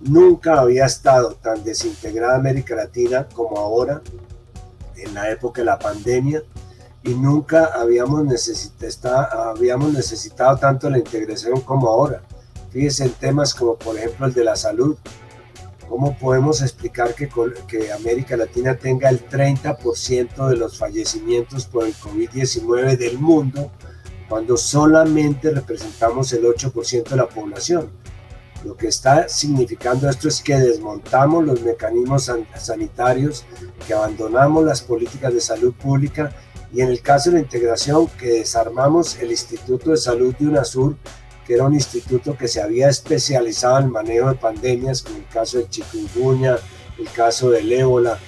Nunca 0.00 0.60
había 0.60 0.86
estado 0.86 1.34
tan 1.34 1.64
desintegrada 1.64 2.36
América 2.36 2.76
Latina 2.76 3.26
como 3.32 3.58
ahora, 3.58 4.00
en 4.96 5.14
la 5.14 5.30
época 5.30 5.60
de 5.60 5.66
la 5.66 5.78
pandemia, 5.78 6.42
y 7.02 7.14
nunca 7.14 7.66
habíamos, 7.74 8.20
habíamos 9.32 9.92
necesitado 9.92 10.56
tanto 10.56 10.88
la 10.90 10.98
integración 10.98 11.60
como 11.62 11.88
ahora. 11.88 12.22
Fíjense 12.70 13.04
en 13.04 13.12
temas 13.12 13.54
como 13.54 13.76
por 13.76 13.96
ejemplo 13.96 14.26
el 14.26 14.34
de 14.34 14.44
la 14.44 14.56
salud. 14.56 14.96
¿Cómo 15.88 16.16
podemos 16.18 16.60
explicar 16.60 17.14
que, 17.14 17.28
que 17.66 17.92
América 17.92 18.36
Latina 18.36 18.76
tenga 18.76 19.08
el 19.08 19.26
30% 19.26 20.48
de 20.48 20.56
los 20.56 20.76
fallecimientos 20.76 21.64
por 21.64 21.86
el 21.86 21.94
COVID-19 21.94 22.98
del 22.98 23.18
mundo 23.18 23.70
cuando 24.28 24.58
solamente 24.58 25.50
representamos 25.50 26.30
el 26.34 26.44
8% 26.44 27.08
de 27.08 27.16
la 27.16 27.26
población? 27.26 27.88
Lo 28.64 28.76
que 28.76 28.88
está 28.88 29.28
significando 29.28 30.08
esto 30.08 30.28
es 30.28 30.42
que 30.42 30.56
desmontamos 30.56 31.44
los 31.44 31.62
mecanismos 31.62 32.30
sanitarios, 32.56 33.44
que 33.86 33.94
abandonamos 33.94 34.64
las 34.64 34.82
políticas 34.82 35.32
de 35.32 35.40
salud 35.40 35.72
pública 35.72 36.32
y 36.72 36.80
en 36.80 36.88
el 36.88 37.00
caso 37.00 37.30
de 37.30 37.36
la 37.36 37.42
integración 37.42 38.08
que 38.18 38.26
desarmamos 38.40 39.16
el 39.18 39.30
Instituto 39.30 39.90
de 39.90 39.96
Salud 39.96 40.34
de 40.36 40.46
UNASUR, 40.46 40.96
que 41.46 41.54
era 41.54 41.64
un 41.64 41.74
instituto 41.74 42.36
que 42.36 42.46
se 42.46 42.60
había 42.60 42.90
especializado 42.90 43.78
en 43.78 43.84
el 43.84 43.90
manejo 43.90 44.28
de 44.28 44.34
pandemias, 44.34 45.00
como 45.00 45.16
el 45.16 45.26
caso 45.28 45.56
del 45.56 45.70
chikungunya, 45.70 46.58
el 46.98 47.10
caso 47.10 47.48
del 47.50 47.72
ébola, 47.72 48.18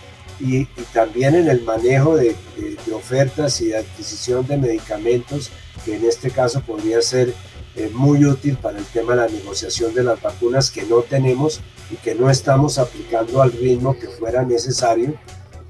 y, 0.40 0.64
también 0.94 1.34
en 1.34 1.48
el 1.48 1.62
manejo 1.62 2.16
de, 2.16 2.34
de, 2.56 2.92
ofertas 2.94 3.60
y 3.60 3.68
de 3.68 3.76
adquisición 3.76 4.46
de 4.46 4.56
medicamentos, 4.56 5.50
que 5.84 5.96
en 5.96 6.06
este 6.06 6.30
caso 6.30 6.62
podría 6.62 7.02
ser 7.02 7.34
eh, 7.80 7.90
muy 7.94 8.24
útil 8.26 8.56
para 8.56 8.78
el 8.78 8.84
tema 8.84 9.12
de 9.14 9.22
la 9.22 9.28
negociación 9.28 9.94
de 9.94 10.02
las 10.02 10.20
vacunas 10.20 10.70
que 10.70 10.82
no 10.82 11.00
tenemos 11.00 11.60
y 11.90 11.96
que 11.96 12.14
no 12.14 12.28
estamos 12.28 12.78
aplicando 12.78 13.40
al 13.40 13.52
ritmo 13.52 13.98
que 13.98 14.06
fuera 14.06 14.42
necesario 14.42 15.14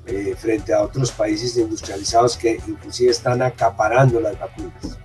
eh, 0.06 0.34
frente 0.36 0.74
a 0.74 0.82
otros 0.82 1.12
países 1.12 1.56
industrializados 1.56 2.36
que 2.36 2.60
inclusive 2.66 3.12
están 3.12 3.42
acaparando 3.42 4.20
las 4.20 4.38
vacunas. 4.38 4.98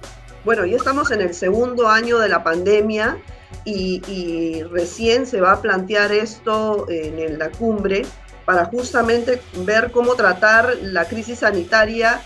Bueno, 0.44 0.66
ya 0.66 0.78
estamos 0.78 1.12
en 1.12 1.22
el 1.22 1.34
segundo 1.36 1.88
año 1.88 2.18
de 2.18 2.28
la 2.30 2.44
pandemia 2.44 3.18
y, 3.66 4.64
recién 4.72 5.28
se 5.28 5.42
va 5.42 5.54
a 5.54 5.62
plantear 5.62 6.12
esto 6.12 6.88
en 6.90 7.38
la 7.38 7.50
cumbre 7.50 8.04
para 8.46 8.66
justamente 8.66 9.42
ver 9.66 9.92
cómo 9.92 10.16
tratar 10.16 10.76
la 10.82 11.06
crisis 11.06 11.40
sanitaria 11.40 12.22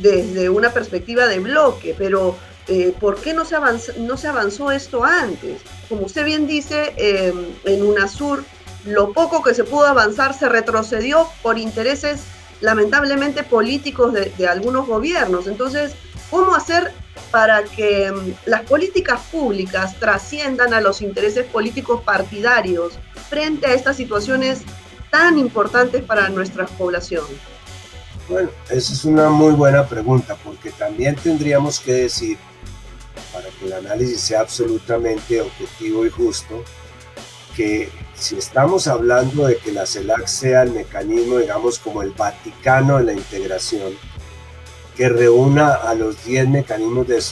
desde 0.00 0.48
una 0.50 0.70
perspectiva 0.70 1.26
de 1.26 1.40
bloque, 1.40 1.94
pero 1.96 2.36
eh, 2.68 2.94
¿por 3.00 3.16
qué 3.20 3.32
no 3.32 3.44
se, 3.44 3.56
avanzó, 3.56 4.70
esto 4.70 5.04
antes? 5.04 5.62
Como 5.88 6.02
usted 6.02 6.24
bien 6.24 6.46
dice, 6.46 6.92
eh, 6.96 7.32
en 7.64 7.82
UNASUR 7.82 8.44
lo 8.84 9.12
poco 9.12 9.42
que 9.42 9.54
se 9.54 9.64
pudo 9.64 9.86
avanzar 9.86 10.34
se 10.34 10.48
retrocedió 10.48 11.28
por 11.42 11.58
intereses 11.58 12.22
lamentablemente 12.60 13.42
políticos 13.42 14.12
de, 14.12 14.48
algunos 14.48 14.86
gobiernos. 14.86 15.46
Entonces, 15.46 15.94
¿cómo 16.30 16.54
hacer 16.54 16.92
para 17.30 17.64
que 17.64 18.10
mm, 18.10 18.34
las 18.46 18.62
políticas 18.62 19.20
públicas 19.30 19.98
trasciendan 19.98 20.74
a 20.74 20.80
los 20.80 21.00
intereses 21.02 21.46
políticos 21.46 22.02
partidarios 22.02 22.94
frente 23.28 23.66
a 23.66 23.74
estas 23.74 23.96
situaciones 23.96 24.62
tan 25.10 25.38
importantes 25.38 26.02
para 26.02 26.28
nuestra 26.28 26.66
población? 26.66 27.24
Bueno, 28.28 28.50
esa 28.68 28.92
es 28.92 29.04
una 29.04 29.30
muy 29.30 29.54
buena 29.54 29.86
pregunta, 29.86 30.36
porque 30.44 30.70
también 30.70 31.16
tendríamos 31.16 31.80
que 31.80 31.92
decir, 31.92 32.36
para 33.32 33.48
que 33.48 33.66
el 33.66 33.72
análisis 33.72 34.20
sea 34.20 34.40
absolutamente 34.40 35.40
objetivo 35.40 36.06
y 36.06 36.10
justo, 36.10 36.64
que 37.56 37.90
si 38.14 38.36
estamos 38.36 38.86
hablando 38.86 39.46
de 39.46 39.56
que 39.56 39.72
la 39.72 39.86
CELAC 39.86 40.26
sea 40.26 40.62
el 40.62 40.72
mecanismo, 40.72 41.38
digamos, 41.38 41.78
como 41.78 42.02
el 42.02 42.10
Vaticano 42.10 42.98
de 42.98 43.04
la 43.04 43.12
integración, 43.12 43.94
que 44.96 45.08
reúna 45.08 45.74
a 45.74 45.94
los 45.94 46.24
10 46.24 46.48
mecanismos 46.48 47.06
de, 47.06 47.22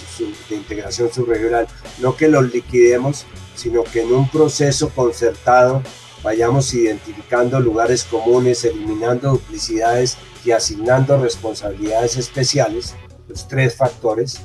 de, 0.48 0.56
integración 0.56 1.12
subregional, 1.12 1.66
no 1.98 2.16
que 2.16 2.28
los 2.28 2.52
liquidemos, 2.52 3.26
sino 3.56 3.82
que 3.82 4.02
en 4.02 4.12
un 4.12 4.28
proceso 4.28 4.88
concertado 4.90 5.82
vayamos 6.22 6.72
identificando 6.74 7.58
lugares 7.58 8.04
comunes, 8.04 8.64
eliminando 8.64 9.30
duplicidades 9.30 10.16
y 10.44 10.52
asignando 10.52 11.20
responsabilidades 11.20 12.16
especiales, 12.16 12.94
los 13.28 13.48
tres 13.48 13.74
factores, 13.74 14.40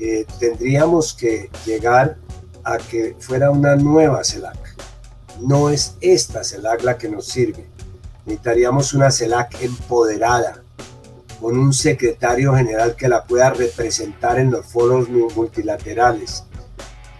eh, 0.00 0.26
tendríamos 0.38 1.14
que 1.14 1.50
llegar 1.64 2.16
a 2.64 2.78
que 2.78 3.14
fuera 3.18 3.50
una 3.50 3.76
nueva 3.76 4.24
CELAC 4.24 4.70
no 5.40 5.70
es 5.70 5.96
esta 6.00 6.44
CELAC 6.44 6.82
la 6.82 6.98
que 6.98 7.08
nos 7.08 7.26
sirve. 7.26 7.66
Necesitaríamos 8.26 8.92
una 8.92 9.10
CELAC 9.10 9.62
empoderada, 9.62 10.62
con 11.40 11.58
un 11.58 11.72
secretario 11.72 12.54
general 12.54 12.94
que 12.96 13.08
la 13.08 13.24
pueda 13.24 13.50
representar 13.50 14.38
en 14.38 14.50
los 14.50 14.66
foros 14.66 15.08
multilaterales, 15.08 16.44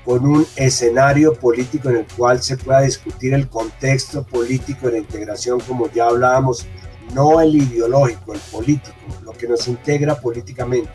con 0.05 0.27
un 0.27 0.47
escenario 0.57 1.35
político 1.35 1.89
en 1.89 1.97
el 1.99 2.07
cual 2.17 2.43
se 2.43 2.57
pueda 2.57 2.83
discutir 2.83 3.33
el 3.33 3.49
contexto 3.49 4.23
político 4.23 4.87
de 4.87 4.93
la 4.93 4.99
integración, 4.99 5.61
como 5.61 5.91
ya 5.91 6.07
hablábamos, 6.07 6.67
no 7.15 7.41
el 7.41 7.57
ideológico, 7.57 8.35
el 8.35 8.41
político, 8.41 8.95
lo 9.25 9.33
que 9.33 9.49
nos 9.49 9.67
integra 9.69 10.21
políticamente, 10.21 10.91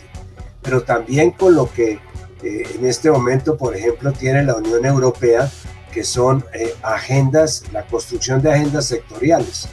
pero 0.65 0.83
también 0.83 1.31
con 1.31 1.55
lo 1.55 1.71
que 1.71 1.99
eh, 2.43 2.67
en 2.75 2.85
este 2.85 3.09
momento, 3.09 3.55
por 3.55 3.75
ejemplo, 3.75 4.11
tiene 4.11 4.43
la 4.43 4.55
Unión 4.55 4.85
Europea, 4.85 5.49
que 5.95 6.03
son 6.03 6.43
eh, 6.53 6.75
agendas, 6.83 7.63
la 7.71 7.85
construcción 7.87 8.41
de 8.41 8.51
agendas 8.51 8.85
sectoriales, 8.87 9.69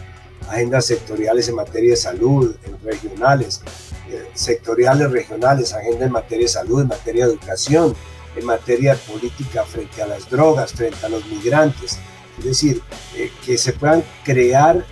agendas 0.49 0.87
sectoriales 0.87 1.49
en 1.49 1.57
materia 1.57 1.91
de 1.91 1.97
salud, 1.97 2.55
regionales, 2.85 3.61
eh, 4.09 4.29
sectoriales 4.33 5.11
regionales, 5.11 5.73
agenda 5.73 6.07
en 6.07 6.13
materia 6.13 6.45
de 6.45 6.53
salud, 6.53 6.83
en 6.83 6.87
materia 6.87 7.27
de 7.27 7.33
educación, 7.33 7.97
en 8.37 8.47
materia 8.47 8.95
política 8.95 9.65
frente 9.65 10.01
a 10.01 10.07
las 10.07 10.31
drogas, 10.31 10.73
frente 10.73 11.05
a 11.05 11.09
los 11.09 11.27
migrantes. 11.27 11.99
Es 12.39 12.45
decir, 12.45 12.81
eh, 13.17 13.33
que 13.45 13.59
se 13.59 13.73
puedan 13.73 14.05
crear 14.25 14.87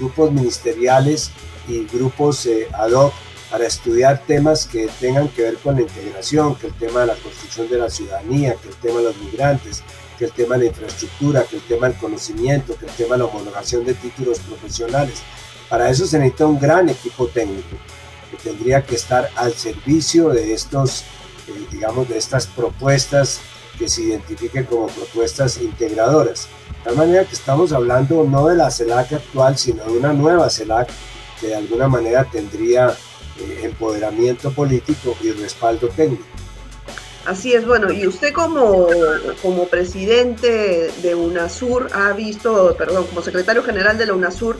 grupos 0.00 0.32
ministeriales 0.32 1.30
y 1.68 1.86
grupos 1.86 2.48
ad 2.72 2.90
hoc 2.90 3.12
para 3.50 3.66
estudiar 3.66 4.22
temas 4.26 4.66
que 4.66 4.88
tengan 5.00 5.28
que 5.28 5.42
ver 5.42 5.56
con 5.58 5.76
la 5.76 5.82
integración, 5.82 6.54
que 6.56 6.66
el 6.66 6.74
tema 6.74 7.00
de 7.00 7.06
la 7.06 7.14
construcción 7.14 7.68
de 7.68 7.78
la 7.78 7.88
ciudadanía, 7.88 8.54
que 8.54 8.68
el 8.68 8.74
tema 8.76 8.98
de 8.98 9.04
los 9.04 9.16
migrantes, 9.18 9.82
que 10.18 10.26
el 10.26 10.32
tema 10.32 10.56
de 10.56 10.64
la 10.64 10.70
infraestructura, 10.70 11.44
que 11.44 11.56
el 11.56 11.62
tema 11.62 11.88
del 11.88 11.98
conocimiento, 11.98 12.76
que 12.76 12.86
el 12.86 12.92
tema 12.92 13.14
de 13.14 13.18
la 13.18 13.24
homologación 13.26 13.84
de 13.84 13.94
títulos 13.94 14.40
profesionales. 14.40 15.22
Para 15.68 15.88
eso 15.88 16.06
se 16.06 16.18
necesita 16.18 16.46
un 16.46 16.58
gran 16.58 16.88
equipo 16.88 17.28
técnico 17.28 17.76
que 18.30 18.36
tendría 18.36 18.82
que 18.82 18.96
estar 18.96 19.30
al 19.36 19.54
servicio 19.54 20.28
de 20.30 20.52
estos, 20.52 21.02
eh, 21.46 21.66
digamos, 21.70 22.08
de 22.08 22.18
estas 22.18 22.46
propuestas 22.46 23.40
que 23.78 23.88
se 23.88 24.02
identifiquen 24.02 24.64
como 24.64 24.88
propuestas 24.88 25.58
integradoras. 25.58 26.48
De 26.78 26.84
tal 26.84 26.96
manera 26.96 27.24
que 27.24 27.34
estamos 27.34 27.72
hablando 27.72 28.24
no 28.24 28.48
de 28.48 28.56
la 28.56 28.70
CELAC 28.70 29.12
actual, 29.12 29.56
sino 29.56 29.84
de 29.84 29.92
una 29.92 30.12
nueva 30.12 30.50
CELAC 30.50 30.88
que 31.40 31.48
de 31.48 31.56
alguna 31.56 31.88
manera 31.88 32.24
tendría 32.24 32.94
eh, 33.38 33.60
empoderamiento 33.62 34.50
político 34.52 35.16
y 35.22 35.32
respaldo 35.32 35.88
técnico. 35.88 36.24
Así 37.24 37.52
es, 37.52 37.66
bueno, 37.66 37.92
y 37.92 38.06
usted 38.06 38.32
como, 38.32 38.86
como 39.42 39.68
presidente 39.68 40.90
de 41.02 41.14
UNASUR 41.14 41.90
ha 41.92 42.12
visto, 42.12 42.74
perdón, 42.78 43.06
como 43.06 43.20
secretario 43.20 43.62
general 43.62 43.98
de 43.98 44.06
la 44.06 44.14
UNASUR, 44.14 44.58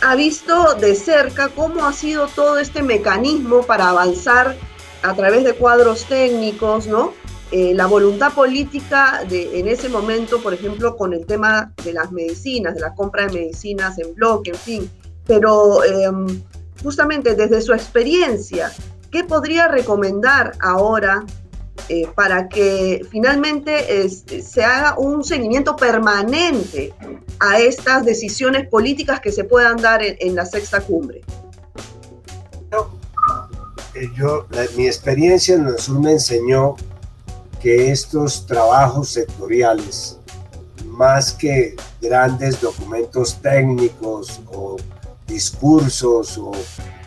ha 0.00 0.16
visto 0.16 0.74
de 0.74 0.96
cerca 0.96 1.48
cómo 1.50 1.86
ha 1.86 1.92
sido 1.92 2.26
todo 2.26 2.58
este 2.58 2.82
mecanismo 2.82 3.62
para 3.62 3.90
avanzar 3.90 4.56
a 5.02 5.14
través 5.14 5.44
de 5.44 5.54
cuadros 5.54 6.06
técnicos, 6.06 6.88
¿no? 6.88 7.12
Eh, 7.50 7.72
la 7.74 7.86
voluntad 7.86 8.32
política 8.32 9.24
de, 9.28 9.58
en 9.58 9.68
ese 9.68 9.88
momento, 9.88 10.42
por 10.42 10.52
ejemplo, 10.52 10.96
con 10.96 11.14
el 11.14 11.24
tema 11.24 11.72
de 11.82 11.92
las 11.92 12.12
medicinas, 12.12 12.74
de 12.74 12.80
la 12.80 12.94
compra 12.94 13.26
de 13.26 13.32
medicinas 13.32 13.98
en 13.98 14.14
bloque, 14.14 14.50
en 14.50 14.56
fin. 14.56 14.90
Pero 15.24 15.82
em, 15.84 16.42
justamente 16.82 17.34
desde 17.34 17.60
su 17.60 17.72
experiencia, 17.72 18.72
¿qué 19.10 19.24
podría 19.24 19.68
recomendar 19.68 20.52
ahora 20.60 21.24
eh, 21.88 22.08
para 22.14 22.48
que 22.48 23.06
finalmente 23.10 24.08
se 24.10 24.64
haga 24.64 24.98
un 24.98 25.24
seguimiento 25.24 25.76
permanente 25.76 26.92
a 27.40 27.58
estas 27.58 28.04
decisiones 28.04 28.68
políticas 28.68 29.20
que 29.20 29.32
se 29.32 29.44
puedan 29.44 29.76
dar 29.76 30.00
en, 30.02 30.34
la 30.34 30.44
sexta 30.44 30.80
cumbre? 30.80 31.22
Eh, 33.94 34.08
yo, 34.14 34.46
mi 34.76 34.86
experiencia 34.86 35.54
en 35.54 35.66
el 35.66 35.78
sur 35.78 35.98
me 36.00 36.12
enseñó 36.12 36.76
que 37.60 37.90
estos 37.90 38.46
trabajos 38.46 39.10
sectoriales, 39.10 40.18
más 40.84 41.32
que 41.32 41.74
grandes 42.00 42.60
documentos 42.60 43.40
técnicos 43.40 44.40
o 44.52 44.76
discursos 45.28 46.38
o 46.38 46.52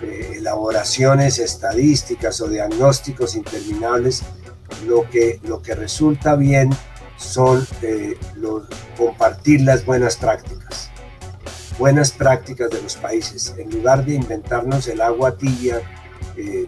eh, 0.01 0.35
elaboraciones 0.37 1.39
estadísticas 1.39 2.39
o 2.39 2.47
diagnósticos 2.47 3.35
interminables, 3.35 4.21
lo 4.87 5.09
que, 5.09 5.39
lo 5.43 5.61
que 5.61 5.75
resulta 5.75 6.35
bien 6.35 6.69
son 7.17 7.67
eh, 7.81 8.17
compartir 8.97 9.61
las 9.61 9.85
buenas 9.85 10.15
prácticas, 10.15 10.89
buenas 11.77 12.11
prácticas 12.11 12.69
de 12.69 12.81
los 12.81 12.95
países. 12.95 13.53
En 13.57 13.69
lugar 13.69 14.05
de 14.05 14.15
inventarnos 14.15 14.87
el 14.87 15.01
agua 15.01 15.35
tibia 15.37 15.81
eh, 16.37 16.67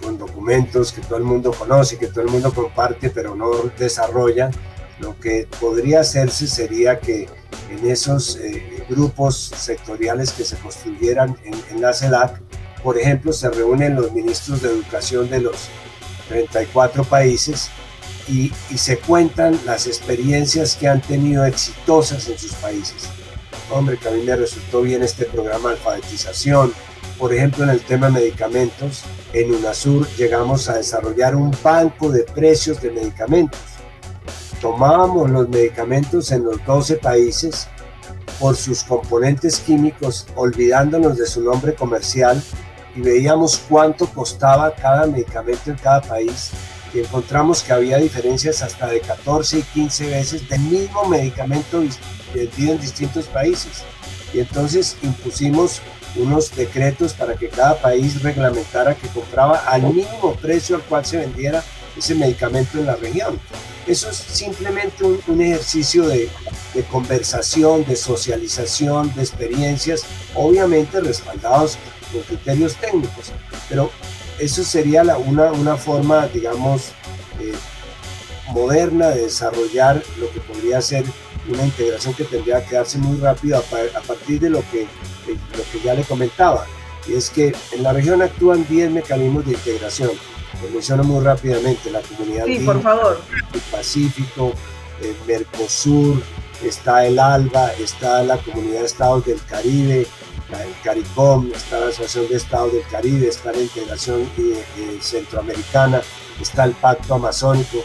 con, 0.00 0.18
documentos 0.18 0.92
que 0.92 1.02
todo 1.02 1.18
el 1.18 1.24
mundo 1.24 1.52
conoce, 1.52 1.98
que 1.98 2.06
todo 2.06 2.22
el 2.22 2.30
mundo 2.30 2.52
comparte, 2.52 3.10
pero 3.10 3.34
no 3.34 3.50
desarrolla. 3.78 4.50
Lo 4.98 5.18
que 5.18 5.48
podría 5.60 6.00
hacerse 6.00 6.46
sería 6.46 6.98
que 6.98 7.28
en 7.70 7.90
esos 7.90 8.36
eh, 8.36 8.84
grupos 8.88 9.52
sectoriales 9.56 10.32
que 10.32 10.44
se 10.44 10.56
construyeran 10.56 11.36
en, 11.44 11.80
la 11.80 11.92
CELAC, 11.92 12.40
por 12.82 12.98
ejemplo, 12.98 13.32
se 13.32 13.48
reúnen 13.50 13.94
los 13.94 14.12
ministros 14.12 14.62
de 14.62 14.68
educación 14.68 15.30
de 15.30 15.40
los 15.40 15.68
34 16.28 17.04
países 17.04 17.70
y, 18.28 18.52
se 18.76 18.98
cuentan 18.98 19.58
las 19.64 19.86
experiencias 19.86 20.76
que 20.76 20.88
han 20.88 21.00
tenido 21.00 21.44
exitosas 21.44 22.28
en 22.28 22.38
sus 22.38 22.52
países. 22.54 23.08
Hombre, 23.70 23.96
que 23.96 24.08
a 24.08 24.10
mí 24.12 24.22
me 24.22 24.36
resultó 24.36 24.82
bien 24.82 25.02
este 25.02 25.24
programa 25.24 25.70
de 25.70 25.76
alfabetización. 25.76 26.72
Por 27.18 27.32
ejemplo, 27.32 27.64
en 27.64 27.70
el 27.70 27.80
tema 27.80 28.06
de 28.06 28.12
medicamentos, 28.14 29.04
en 29.32 29.54
UNASUR 29.54 30.08
llegamos 30.16 30.68
a 30.68 30.74
desarrollar 30.74 31.36
un 31.36 31.54
banco 31.62 32.10
de 32.10 32.24
precios 32.24 32.80
de 32.82 32.90
medicamentos. 32.90 33.60
Tomábamos 34.62 35.28
los 35.28 35.48
medicamentos 35.48 36.32
en 36.32 36.44
los 36.44 36.64
12 36.64 36.96
países 36.96 37.68
por 38.38 38.56
sus 38.56 38.84
componentes 38.84 39.58
químicos, 39.58 40.26
olvidándonos 40.36 41.18
de 41.18 41.26
su 41.26 41.42
nombre 41.42 41.74
comercial, 41.74 42.42
y 42.94 43.00
veíamos 43.00 43.60
cuánto 43.68 44.06
costaba 44.06 44.74
cada 44.74 45.06
medicamento 45.06 45.70
en 45.70 45.76
cada 45.76 46.00
país 46.00 46.52
y 46.94 47.00
encontramos 47.00 47.62
que 47.62 47.72
había 47.72 47.96
diferencias 47.98 48.62
hasta 48.62 48.86
de 48.86 49.00
14 49.00 49.58
y 49.58 49.62
15 49.62 50.10
veces 50.10 50.48
del 50.48 50.60
mismo 50.60 51.06
medicamento 51.06 51.82
vendido 52.34 52.72
en 52.72 52.80
distintos 52.80 53.26
países. 53.26 53.82
Y 54.32 54.40
entonces 54.40 54.96
impusimos 55.02 55.80
unos 56.16 56.54
decretos 56.54 57.14
para 57.14 57.34
que 57.34 57.48
cada 57.48 57.80
país 57.80 58.22
reglamentara 58.22 58.94
que 58.94 59.08
compraba 59.08 59.58
al 59.66 59.82
mínimo 59.82 60.34
precio 60.40 60.76
al 60.76 60.82
cual 60.82 61.04
se 61.06 61.18
vendiera 61.18 61.62
ese 61.96 62.14
medicamento 62.14 62.78
en 62.78 62.86
la 62.86 62.96
región. 62.96 63.40
Eso 63.86 64.10
es 64.10 64.16
simplemente 64.16 65.04
un, 65.04 65.40
ejercicio 65.40 66.06
de, 66.06 66.30
de, 66.74 66.82
conversación, 66.84 67.84
de 67.84 67.96
socialización, 67.96 69.12
de 69.14 69.22
experiencias, 69.22 70.04
obviamente 70.34 71.00
respaldados 71.00 71.78
con 72.12 72.22
criterios 72.22 72.76
técnicos, 72.76 73.32
pero 73.68 73.90
eso 74.38 74.64
sería 74.64 75.02
una, 75.02 75.76
forma, 75.76 76.26
digamos, 76.28 76.88
eh, 77.40 77.54
moderna 78.48 79.08
de 79.08 79.22
desarrollar 79.22 80.02
lo 80.18 80.30
que 80.32 80.40
podría 80.40 80.80
ser 80.80 81.04
una 81.48 81.64
integración 81.64 82.14
que 82.14 82.24
tendría 82.24 82.64
que 82.64 82.76
darse 82.76 82.98
muy 82.98 83.18
rápido 83.18 83.58
a, 83.58 84.00
partir 84.00 84.40
de 84.40 84.50
lo 84.50 84.62
que, 84.70 84.86
lo 85.26 85.64
que 85.72 85.80
ya 85.84 85.94
le 85.94 86.04
comentaba. 86.04 86.66
Y 87.08 87.14
es 87.14 87.30
que 87.30 87.52
en 87.72 87.82
la 87.82 87.92
región 87.92 88.22
actúan 88.22 88.66
10 88.68 88.90
mecanismos 88.92 89.44
de 89.44 89.52
integración. 89.52 90.10
Lo 90.60 90.68
menciono 90.70 91.04
muy 91.04 91.24
rápidamente, 91.24 91.90
la 91.90 92.00
comunidad 92.00 92.44
sí, 92.46 92.58
por 92.60 92.82
favor. 92.82 93.20
el 93.54 93.60
Pacífico, 93.60 94.52
el 95.00 95.16
Mercosur, 95.26 96.22
está 96.62 97.06
el 97.06 97.18
ALBA, 97.18 97.72
está 97.74 98.22
la 98.22 98.38
Comunidad 98.38 98.80
de 98.80 98.86
Estados 98.86 99.24
del 99.26 99.42
Caribe, 99.44 100.06
el 100.60 100.74
CARICOM, 100.84 101.50
está 101.54 101.80
la 101.80 101.86
Asociación 101.86 102.28
de 102.28 102.36
Estados 102.36 102.72
del 102.72 102.82
Caribe, 102.90 103.28
está 103.28 103.52
la 103.52 103.58
integración 103.58 104.20
eh, 104.38 104.64
eh, 104.78 104.98
centroamericana, 105.00 106.02
está 106.40 106.64
el 106.64 106.72
Pacto 106.72 107.14
Amazónico, 107.14 107.78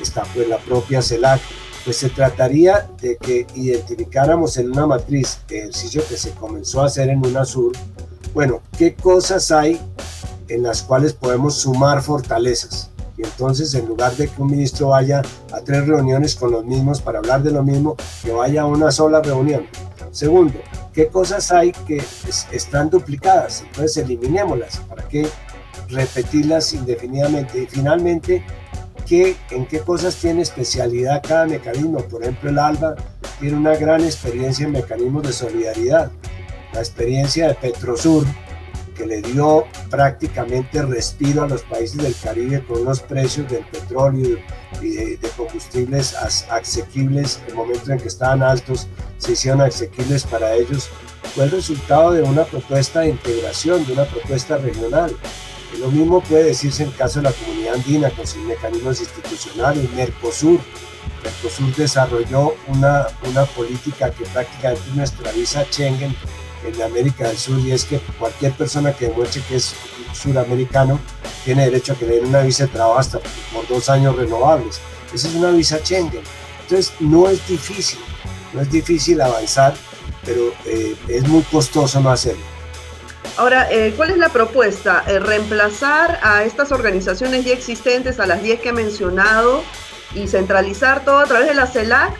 está 0.00 0.22
pues 0.34 0.48
la 0.48 0.58
propia 0.58 1.02
CELAC, 1.02 1.40
pues 1.84 1.96
se 1.96 2.10
trataría 2.10 2.88
de 3.00 3.16
que 3.16 3.46
identificáramos 3.54 4.56
en 4.56 4.70
una 4.70 4.86
matriz, 4.86 5.40
ejercicio 5.48 6.02
que 6.08 6.16
se 6.16 6.30
comenzó 6.32 6.82
a 6.82 6.86
hacer 6.86 7.08
en 7.08 7.26
UNASUR, 7.26 7.72
bueno, 8.34 8.62
qué 8.78 8.94
cosas 8.94 9.50
hay 9.50 9.80
en 10.54 10.62
las 10.62 10.82
cuales 10.82 11.12
podemos 11.12 11.54
sumar 11.54 12.02
fortalezas. 12.02 12.90
Y 13.16 13.22
entonces, 13.22 13.74
en 13.74 13.86
lugar 13.86 14.16
de 14.16 14.28
que 14.28 14.42
un 14.42 14.50
ministro 14.50 14.88
vaya 14.88 15.22
a 15.52 15.60
tres 15.60 15.86
reuniones 15.86 16.34
con 16.34 16.50
los 16.50 16.64
mismos 16.64 17.00
para 17.00 17.18
hablar 17.18 17.42
de 17.42 17.50
lo 17.50 17.62
mismo, 17.62 17.96
que 18.22 18.32
vaya 18.32 18.62
a 18.62 18.66
una 18.66 18.90
sola 18.90 19.20
reunión. 19.20 19.66
Segundo, 20.10 20.58
qué 20.92 21.08
cosas 21.08 21.50
hay 21.52 21.72
que 21.72 22.02
están 22.52 22.90
duplicadas, 22.90 23.62
entonces 23.62 23.96
eliminémoslas, 23.98 24.78
¿para 24.88 25.06
qué 25.08 25.28
repetirlas 25.88 26.72
indefinidamente? 26.72 27.62
Y 27.62 27.66
finalmente, 27.66 28.44
¿qué, 29.06 29.36
¿en 29.50 29.66
qué 29.66 29.80
cosas 29.80 30.16
tiene 30.16 30.42
especialidad 30.42 31.22
cada 31.26 31.46
mecanismo? 31.46 31.98
Por 32.00 32.22
ejemplo, 32.22 32.50
el 32.50 32.58
ALBA 32.58 32.96
tiene 33.40 33.56
una 33.56 33.76
gran 33.76 34.02
experiencia 34.02 34.66
en 34.66 34.72
mecanismos 34.72 35.22
de 35.22 35.32
solidaridad. 35.32 36.10
La 36.72 36.80
experiencia 36.80 37.48
de 37.48 37.54
Petrosur, 37.54 38.26
que 38.94 39.06
le 39.06 39.22
dio 39.22 39.64
prácticamente 39.90 40.82
respiro 40.82 41.44
a 41.44 41.48
los 41.48 41.62
países 41.62 41.98
del 41.98 42.14
Caribe 42.22 42.64
con 42.64 42.82
unos 42.82 43.00
precios 43.00 43.48
del 43.50 43.64
petróleo 43.64 44.38
y 44.80 44.90
de, 45.16 45.28
combustibles 45.36 46.14
asequibles, 46.14 47.40
el 47.48 47.54
momento 47.54 47.92
en 47.92 47.98
que 47.98 48.08
estaban 48.08 48.42
altos, 48.42 48.88
se 49.18 49.32
hicieron 49.32 49.60
asequibles 49.60 50.24
para 50.24 50.54
ellos, 50.54 50.88
fue 51.34 51.44
el 51.44 51.50
resultado 51.50 52.12
de 52.12 52.22
una 52.22 52.44
propuesta 52.44 53.00
de 53.00 53.10
integración, 53.10 53.86
de 53.86 53.92
una 53.94 54.04
propuesta 54.04 54.58
regional. 54.58 55.16
Y 55.74 55.78
lo 55.78 55.90
mismo 55.90 56.20
puede 56.20 56.44
decirse 56.44 56.82
en 56.82 56.90
el 56.90 56.96
caso 56.96 57.20
de 57.20 57.30
la 57.30 57.32
comunidad 57.32 57.74
andina 57.74 58.10
con 58.10 58.26
sus 58.26 58.42
mecanismos 58.44 59.00
institucionales, 59.00 59.90
Mercosur. 59.92 60.60
Mercosur 61.22 61.74
desarrolló 61.76 62.54
una, 62.68 63.06
una 63.28 63.44
política 63.46 64.10
que 64.10 64.24
prácticamente 64.26 64.82
nuestra 64.94 65.32
visa 65.32 65.64
Schengen 65.70 66.14
en 66.64 66.80
América 66.82 67.28
del 67.28 67.38
Sur 67.38 67.58
y 67.60 67.72
es 67.72 67.84
que 67.84 67.98
cualquier 68.18 68.52
persona 68.52 68.92
que 68.92 69.08
demuestre 69.08 69.42
que 69.48 69.56
es 69.56 69.74
suramericano 70.12 71.00
tiene 71.44 71.64
derecho 71.64 71.92
a 71.92 71.96
tener 71.96 72.24
una 72.24 72.40
visa 72.42 72.66
de 72.66 72.72
trabajo 72.72 72.98
hasta 72.98 73.18
por 73.52 73.66
dos 73.68 73.88
años 73.88 74.16
renovables. 74.16 74.80
Esa 75.12 75.28
es 75.28 75.34
una 75.34 75.50
visa 75.50 75.78
Schengen. 75.78 76.22
Entonces 76.62 76.92
no 77.00 77.28
es 77.28 77.46
difícil, 77.48 77.98
no 78.52 78.60
es 78.60 78.70
difícil 78.70 79.20
avanzar, 79.20 79.74
pero 80.24 80.52
eh, 80.64 80.96
es 81.08 81.26
muy 81.28 81.42
costoso 81.42 82.00
no 82.00 82.10
hacerlo. 82.10 82.44
Ahora, 83.36 83.70
eh, 83.70 83.94
¿cuál 83.96 84.10
es 84.10 84.18
la 84.18 84.28
propuesta? 84.28 85.04
Eh, 85.06 85.18
¿Reemplazar 85.18 86.20
a 86.22 86.44
estas 86.44 86.70
organizaciones 86.70 87.44
ya 87.44 87.52
existentes, 87.52 88.20
a 88.20 88.26
las 88.26 88.42
10 88.42 88.60
que 88.60 88.68
he 88.70 88.72
mencionado, 88.72 89.62
y 90.14 90.28
centralizar 90.28 91.04
todo 91.04 91.18
a 91.18 91.24
través 91.24 91.48
de 91.48 91.54
la 91.54 91.66
CELAC? 91.66 92.12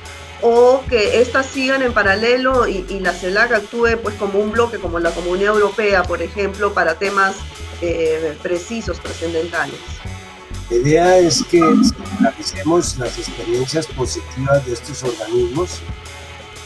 O 0.42 0.82
que 0.88 1.20
éstas 1.20 1.46
sigan 1.46 1.82
en 1.82 1.92
paralelo 1.92 2.66
y, 2.66 2.82
la 3.00 3.12
CELAC 3.12 3.52
actúe 3.52 3.96
pues 4.02 4.16
como 4.16 4.40
un 4.40 4.50
bloque 4.50 4.78
como 4.78 4.98
la 4.98 5.10
Comunidad 5.12 5.54
Europea, 5.54 6.02
por 6.02 6.20
ejemplo, 6.20 6.74
para 6.74 6.96
temas 6.96 7.36
eh, 7.80 8.36
precisos, 8.42 9.00
trascendentales. 9.00 9.78
La 10.70 10.76
idea 10.76 11.18
es 11.18 11.44
que 11.44 11.60
analicemos 12.18 12.98
las 12.98 13.18
experiencias 13.18 13.86
positivas 13.86 14.64
de 14.66 14.72
estos 14.72 15.02
organismos 15.02 15.80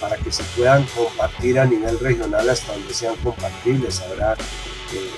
para 0.00 0.16
que 0.16 0.30
se 0.30 0.42
puedan 0.56 0.84
compartir 0.94 1.58
a 1.58 1.64
nivel 1.64 1.98
regional 1.98 2.48
hasta 2.48 2.72
donde 2.72 2.94
sean 2.94 3.16
compartibles. 3.16 4.00
Habrá 4.00 4.34
eh, 4.34 5.10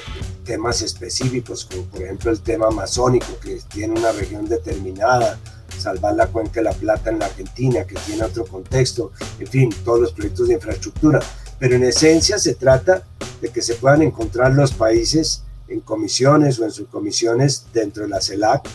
temas 0.44 0.82
específicos, 0.82 1.64
como 1.64 1.82
por 1.84 2.02
ejemplo 2.02 2.30
el 2.30 2.40
tema 2.40 2.68
amazónico, 2.68 3.38
que 3.40 3.60
tiene 3.68 3.98
una 3.98 4.12
región 4.12 4.48
determinada, 4.48 5.38
salvar 5.78 6.14
la 6.14 6.26
cuenca 6.26 6.60
de 6.60 6.64
la 6.64 6.72
Plata 6.72 7.10
en 7.10 7.18
la 7.18 7.26
Argentina, 7.26 7.84
que 7.84 7.94
tiene 8.06 8.24
otro 8.24 8.44
contexto, 8.44 9.12
en 9.38 9.46
fin, 9.46 9.74
todos 9.84 10.00
los 10.00 10.12
proyectos 10.12 10.48
de 10.48 10.54
infraestructura. 10.54 11.20
Pero 11.58 11.76
en 11.76 11.84
esencia 11.84 12.38
se 12.38 12.54
trata 12.54 13.02
de 13.40 13.48
que 13.50 13.62
se 13.62 13.74
puedan 13.74 14.02
encontrar 14.02 14.52
los 14.54 14.72
países 14.72 15.42
en 15.68 15.80
comisiones 15.80 16.58
o 16.58 16.64
en 16.64 16.70
subcomisiones 16.70 17.66
dentro 17.72 18.04
de 18.04 18.08
la 18.08 18.20
CELAC 18.20 18.68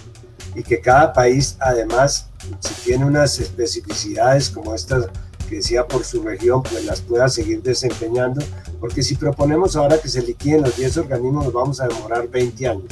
y 0.55 0.63
que 0.63 0.79
cada 0.79 1.13
país 1.13 1.55
además, 1.59 2.27
si 2.59 2.73
tiene 2.85 3.05
unas 3.05 3.39
especificidades 3.39 4.49
como 4.49 4.75
estas 4.75 5.07
que 5.49 5.57
decía 5.57 5.87
por 5.87 6.03
su 6.03 6.21
región, 6.23 6.63
pues 6.63 6.85
las 6.85 7.01
pueda 7.01 7.27
seguir 7.27 7.61
desempeñando, 7.61 8.43
porque 8.79 9.03
si 9.03 9.15
proponemos 9.15 9.75
ahora 9.75 9.99
que 9.99 10.09
se 10.09 10.21
liquiden 10.21 10.61
los 10.61 10.77
10 10.77 10.97
organismos, 10.97 11.45
nos 11.45 11.53
vamos 11.53 11.81
a 11.81 11.87
demorar 11.87 12.27
20 12.27 12.67
años. 12.67 12.85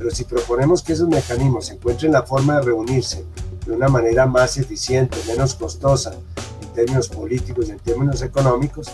Pero 0.00 0.10
si 0.12 0.24
proponemos 0.24 0.82
que 0.82 0.94
esos 0.94 1.08
mecanismos 1.08 1.70
encuentren 1.70 2.12
la 2.12 2.22
forma 2.22 2.56
de 2.56 2.62
reunirse 2.62 3.22
de 3.66 3.72
una 3.72 3.86
manera 3.88 4.24
más 4.24 4.56
eficiente, 4.56 5.18
menos 5.28 5.54
costosa, 5.54 6.14
en 6.62 6.68
términos 6.70 7.06
políticos 7.06 7.66
y 7.68 7.72
en 7.72 7.78
términos 7.80 8.22
económicos, 8.22 8.90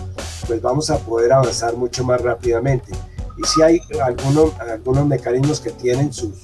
pues 0.48 0.60
vamos 0.60 0.90
a 0.90 0.98
poder 0.98 1.32
avanzar 1.32 1.76
mucho 1.76 2.02
más 2.02 2.20
rápidamente. 2.22 2.90
Y 3.38 3.46
si 3.46 3.62
hay 3.62 3.80
algunos, 4.02 4.58
algunos 4.58 5.06
mecanismos 5.06 5.60
que 5.60 5.70
tienen 5.70 6.12
sus, 6.12 6.40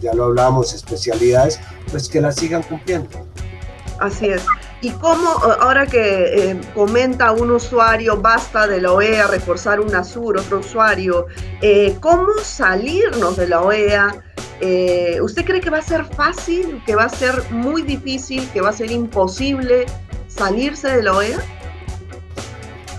ya, 0.00 0.14
lo 0.14 0.24
hablábamos, 0.24 0.72
especialidades, 0.72 1.60
pues 1.90 2.08
que 2.08 2.22
las 2.22 2.36
sigan 2.36 2.62
cumpliendo. 2.62 3.10
Así 3.98 4.28
es. 4.28 4.42
¿Y 4.82 4.90
cómo, 4.92 5.28
ahora 5.60 5.86
que 5.86 6.50
eh, 6.50 6.60
comenta 6.74 7.32
un 7.32 7.50
usuario, 7.50 8.16
basta 8.16 8.66
de 8.66 8.80
la 8.80 8.92
OEA, 8.92 9.26
reforzar 9.26 9.78
un 9.78 9.94
ASUR, 9.94 10.38
otro 10.38 10.60
usuario, 10.60 11.26
eh, 11.60 11.96
cómo 12.00 12.28
salirnos 12.42 13.36
de 13.36 13.48
la 13.48 13.60
OEA? 13.60 14.24
Eh, 14.62 15.18
¿Usted 15.20 15.44
cree 15.44 15.60
que 15.60 15.68
va 15.68 15.78
a 15.78 15.82
ser 15.82 16.06
fácil, 16.06 16.82
que 16.86 16.94
va 16.94 17.04
a 17.04 17.08
ser 17.10 17.42
muy 17.50 17.82
difícil, 17.82 18.48
que 18.52 18.62
va 18.62 18.70
a 18.70 18.72
ser 18.72 18.90
imposible 18.90 19.84
salirse 20.28 20.88
de 20.88 21.02
la 21.02 21.12
OEA? 21.12 21.38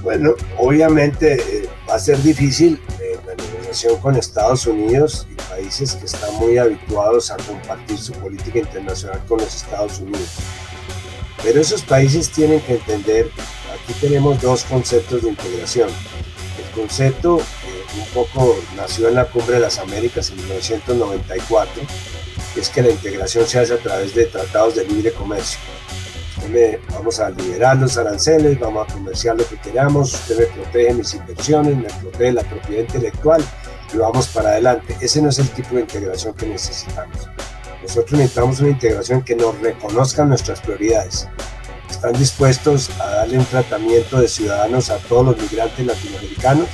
Bueno, 0.03 0.33
obviamente 0.57 1.67
va 1.89 1.95
a 1.95 1.99
ser 1.99 2.21
difícil 2.21 2.79
la 3.25 3.33
negociación 3.35 3.99
con 4.01 4.15
Estados 4.15 4.67
Unidos 4.67 5.27
y 5.31 5.35
países 5.49 5.95
que 5.95 6.05
están 6.05 6.33
muy 6.35 6.57
habituados 6.57 7.31
a 7.31 7.37
compartir 7.37 7.97
su 7.97 8.13
política 8.13 8.59
internacional 8.59 9.19
con 9.27 9.39
los 9.39 9.55
Estados 9.55 9.99
Unidos. 9.99 10.37
Pero 11.43 11.61
esos 11.61 11.81
países 11.81 12.29
tienen 12.29 12.61
que 12.61 12.73
entender, 12.73 13.29
aquí 13.73 13.93
tenemos 13.99 14.41
dos 14.41 14.63
conceptos 14.63 15.23
de 15.23 15.29
integración. 15.29 15.89
El 15.89 16.71
concepto 16.75 17.39
eh, 17.39 17.99
un 17.99 18.05
poco 18.13 18.57
nació 18.75 19.07
en 19.07 19.15
la 19.15 19.25
Cumbre 19.25 19.55
de 19.55 19.61
las 19.61 19.79
Américas 19.79 20.29
en 20.29 20.37
1994, 20.37 21.81
es 22.55 22.69
que 22.69 22.81
la 22.81 22.91
integración 22.91 23.47
se 23.47 23.59
hace 23.59 23.73
a 23.73 23.77
través 23.77 24.13
de 24.13 24.25
tratados 24.25 24.75
de 24.75 24.85
libre 24.85 25.11
comercio 25.13 25.59
vamos 26.93 27.19
a 27.19 27.29
liberar 27.29 27.77
los 27.77 27.97
aranceles, 27.97 28.59
vamos 28.59 28.87
a 28.89 28.93
comerciar 28.93 29.37
lo 29.37 29.47
que 29.47 29.57
queramos, 29.57 30.13
usted 30.13 30.39
me 30.39 30.45
protege 30.45 30.93
mis 30.93 31.13
inversiones, 31.13 31.77
me 31.77 31.89
protege 32.01 32.31
la 32.33 32.43
propiedad 32.43 32.81
intelectual 32.81 33.43
y 33.93 33.97
vamos 33.97 34.27
para 34.27 34.49
adelante. 34.49 34.95
Ese 34.99 35.21
no 35.21 35.29
es 35.29 35.39
el 35.39 35.49
tipo 35.49 35.75
de 35.75 35.81
integración 35.81 36.33
que 36.33 36.47
necesitamos. 36.47 37.29
Nosotros 37.91 38.19
necesitamos 38.19 38.59
una 38.61 38.69
integración 38.69 39.21
que 39.21 39.35
nos 39.35 39.59
reconozca 39.59 40.23
nuestras 40.23 40.61
prioridades. 40.61 41.27
Están 41.89 42.13
dispuestos 42.13 42.89
a 43.01 43.05
darle 43.17 43.39
un 43.39 43.43
tratamiento 43.43 44.21
de 44.21 44.29
ciudadanos 44.29 44.89
a 44.89 44.97
todos 44.99 45.25
los 45.25 45.37
migrantes 45.37 45.85
latinoamericanos. 45.85 46.69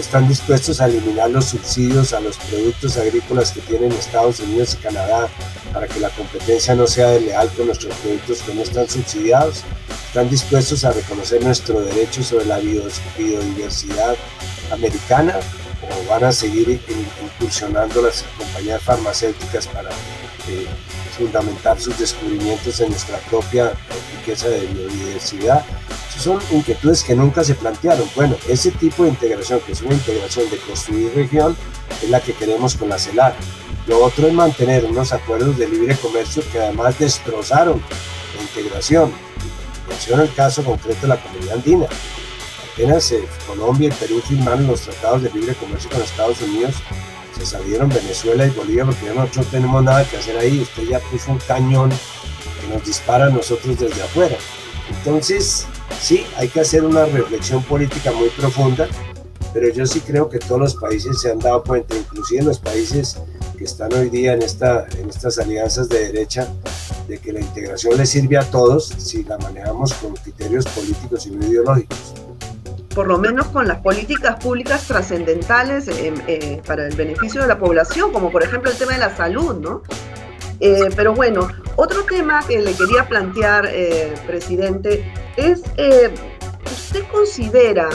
Están 0.00 0.26
dispuestos 0.26 0.80
a 0.80 0.86
eliminar 0.86 1.30
los 1.30 1.44
subsidios 1.44 2.12
a 2.12 2.18
los 2.18 2.38
productos 2.38 2.96
agrícolas 2.96 3.52
que 3.52 3.60
tienen 3.60 3.92
Estados 3.92 4.40
Unidos 4.40 4.74
y 4.74 4.82
Canadá 4.82 5.28
para 5.72 5.86
que 5.86 6.00
la 6.00 6.10
competencia 6.10 6.74
no 6.74 6.88
sea 6.88 7.10
desleal 7.10 7.48
con 7.50 7.66
nuestros 7.66 7.94
productos 7.98 8.42
que 8.42 8.52
no 8.52 8.62
están 8.62 8.88
subsidiados, 8.88 9.62
están 10.08 10.28
dispuestos 10.28 10.84
a 10.84 10.90
reconocer 10.90 11.40
nuestro 11.44 11.82
derecho 11.82 12.24
sobre 12.24 12.46
la 12.46 12.58
biodiversidad 12.58 14.16
americana 14.72 15.38
o 15.82 16.10
van 16.10 16.24
a 16.24 16.32
seguir 16.32 16.80
incursionando 17.22 18.02
las 18.02 18.24
compañías 18.36 18.82
farmacéuticas 18.82 19.68
para 19.68 19.90
eh, 20.48 20.66
fundamentar 21.16 21.80
sus 21.80 21.98
descubrimientos 21.98 22.80
en 22.80 22.90
nuestra 22.90 23.18
propia 23.30 23.72
riqueza 24.16 24.48
de 24.48 24.66
biodiversidad. 24.66 25.64
son 26.18 26.40
inquietudes 26.50 27.02
que 27.02 27.14
nunca 27.14 27.44
se 27.44 27.54
plantearon. 27.54 28.08
Bueno, 28.14 28.36
ese 28.48 28.70
tipo 28.70 29.04
de 29.04 29.10
integración, 29.10 29.60
que 29.60 29.72
es 29.72 29.82
una 29.82 29.94
integración 29.94 30.48
de 30.50 30.58
construir 30.58 31.12
región, 31.14 31.56
es 32.02 32.10
la 32.10 32.20
que 32.20 32.32
queremos 32.32 32.74
con 32.76 32.88
la 32.88 32.98
CELAR. 32.98 33.34
Lo 33.86 34.04
otro 34.04 34.28
es 34.28 34.32
mantener 34.32 34.84
unos 34.84 35.12
acuerdos 35.12 35.58
de 35.58 35.68
libre 35.68 35.96
comercio 35.96 36.42
que 36.52 36.60
además 36.60 36.98
destrozaron 36.98 37.82
la 38.36 38.42
integración. 38.42 39.12
Menciono 39.88 40.22
el 40.22 40.32
caso 40.34 40.64
concreto 40.64 41.02
de 41.02 41.08
la 41.08 41.20
comunidad 41.20 41.56
andina. 41.56 41.86
Apenas 42.72 43.12
eh, 43.12 43.22
Colombia 43.46 43.88
y 43.88 43.92
Perú 43.92 44.22
firmaron 44.26 44.66
los 44.66 44.80
tratados 44.82 45.22
de 45.22 45.30
libre 45.30 45.54
comercio 45.54 45.90
con 45.90 46.00
Estados 46.00 46.40
Unidos, 46.40 46.76
se 47.34 47.46
salieron 47.46 47.88
Venezuela 47.88 48.46
y 48.46 48.50
Bolivia 48.50 48.84
porque 48.84 49.06
ya 49.06 49.14
nosotros 49.14 49.46
no 49.46 49.52
tenemos 49.52 49.82
nada 49.84 50.08
que 50.08 50.16
hacer 50.16 50.36
ahí. 50.38 50.60
Usted 50.60 50.84
ya 50.84 50.98
puso 51.00 51.32
un 51.32 51.38
cañón 51.38 51.90
que 51.90 52.74
nos 52.74 52.84
dispara 52.84 53.26
a 53.26 53.30
nosotros 53.30 53.78
desde 53.78 54.02
afuera. 54.02 54.36
Entonces, 54.88 55.66
sí, 56.00 56.24
hay 56.36 56.48
que 56.48 56.60
hacer 56.60 56.84
una 56.84 57.06
reflexión 57.06 57.62
política 57.62 58.12
muy 58.12 58.28
profunda, 58.30 58.88
pero 59.52 59.68
yo 59.68 59.86
sí 59.86 60.00
creo 60.00 60.28
que 60.28 60.38
todos 60.38 60.60
los 60.60 60.74
países 60.74 61.20
se 61.20 61.30
han 61.30 61.38
dado 61.38 61.62
cuenta, 61.62 61.96
inclusive 61.96 62.42
los 62.42 62.58
países 62.58 63.16
que 63.56 63.64
están 63.64 63.92
hoy 63.92 64.08
día 64.08 64.34
en, 64.34 64.42
esta, 64.42 64.86
en 64.98 65.08
estas 65.08 65.38
alianzas 65.38 65.88
de 65.88 66.06
derecha, 66.06 66.48
de 67.08 67.18
que 67.18 67.32
la 67.32 67.40
integración 67.40 67.96
le 67.96 68.06
sirve 68.06 68.38
a 68.38 68.42
todos 68.42 68.86
si 68.86 69.24
la 69.24 69.38
manejamos 69.38 69.92
con 69.94 70.14
criterios 70.14 70.64
políticos 70.66 71.26
y 71.26 71.30
no 71.30 71.46
ideológicos. 71.46 72.14
Por 72.94 73.06
lo 73.06 73.18
menos 73.18 73.46
con 73.48 73.66
las 73.66 73.80
políticas 73.80 74.36
públicas 74.36 74.86
trascendentales 74.86 75.88
eh, 75.88 76.12
eh, 76.26 76.62
para 76.66 76.86
el 76.86 76.94
beneficio 76.94 77.40
de 77.40 77.48
la 77.48 77.58
población, 77.58 78.12
como 78.12 78.30
por 78.30 78.42
ejemplo 78.42 78.70
el 78.70 78.76
tema 78.76 78.92
de 78.92 78.98
la 78.98 79.16
salud, 79.16 79.56
¿no? 79.56 79.82
Eh, 80.60 80.90
pero 80.94 81.14
bueno, 81.14 81.48
otro 81.76 82.04
tema 82.04 82.40
que 82.46 82.60
le 82.60 82.74
quería 82.74 83.08
plantear, 83.08 83.68
presidente, 84.26 85.04
es, 85.36 85.62
¿usted 86.64 87.04
considera 87.10 87.88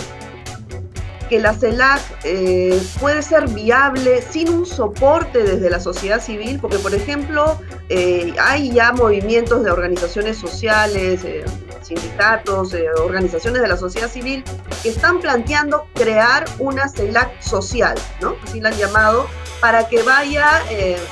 que 1.27 1.39
la 1.39 1.53
CELAC 1.53 2.01
eh, 2.23 2.81
puede 2.99 3.21
ser 3.21 3.47
viable 3.49 4.21
sin 4.21 4.49
un 4.49 4.65
soporte 4.65 5.43
desde 5.43 5.69
la 5.69 5.79
sociedad 5.79 6.21
civil, 6.21 6.59
porque 6.59 6.79
por 6.79 6.93
ejemplo 6.93 7.59
eh, 7.89 8.33
hay 8.39 8.71
ya 8.71 8.91
movimientos 8.91 9.63
de 9.63 9.71
organizaciones 9.71 10.37
sociales, 10.37 11.23
eh, 11.23 11.45
sindicatos, 11.81 12.75
organizaciones 13.01 13.61
de 13.61 13.67
la 13.67 13.77
sociedad 13.77 14.09
civil 14.09 14.43
que 14.83 14.89
están 14.89 15.19
planteando 15.19 15.87
crear 15.93 16.45
una 16.59 16.89
CELAC 16.89 17.41
social, 17.41 17.95
¿no? 18.21 18.35
Así 18.43 18.59
la 18.59 18.69
han 18.69 18.77
llamado, 18.77 19.27
para 19.61 19.87
que 19.87 20.03
vaya 20.03 20.61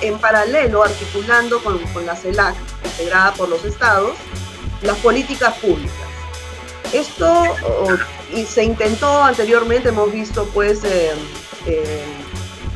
en 0.02 0.20
paralelo, 0.20 0.84
articulando 0.84 1.64
con, 1.64 1.80
con 1.94 2.06
la 2.06 2.16
CELAC, 2.16 2.56
integrada 2.84 3.34
por 3.34 3.48
los 3.48 3.64
estados, 3.64 4.12
las 4.82 4.98
políticas 4.98 5.56
públicas. 5.60 5.96
Esto 6.92 7.44
y 8.34 8.46
se 8.46 8.64
intentó 8.64 9.24
anteriormente, 9.24 9.90
hemos 9.90 10.12
visto 10.12 10.46
pues, 10.54 10.84
eh, 10.84 11.12
eh, 11.66 12.06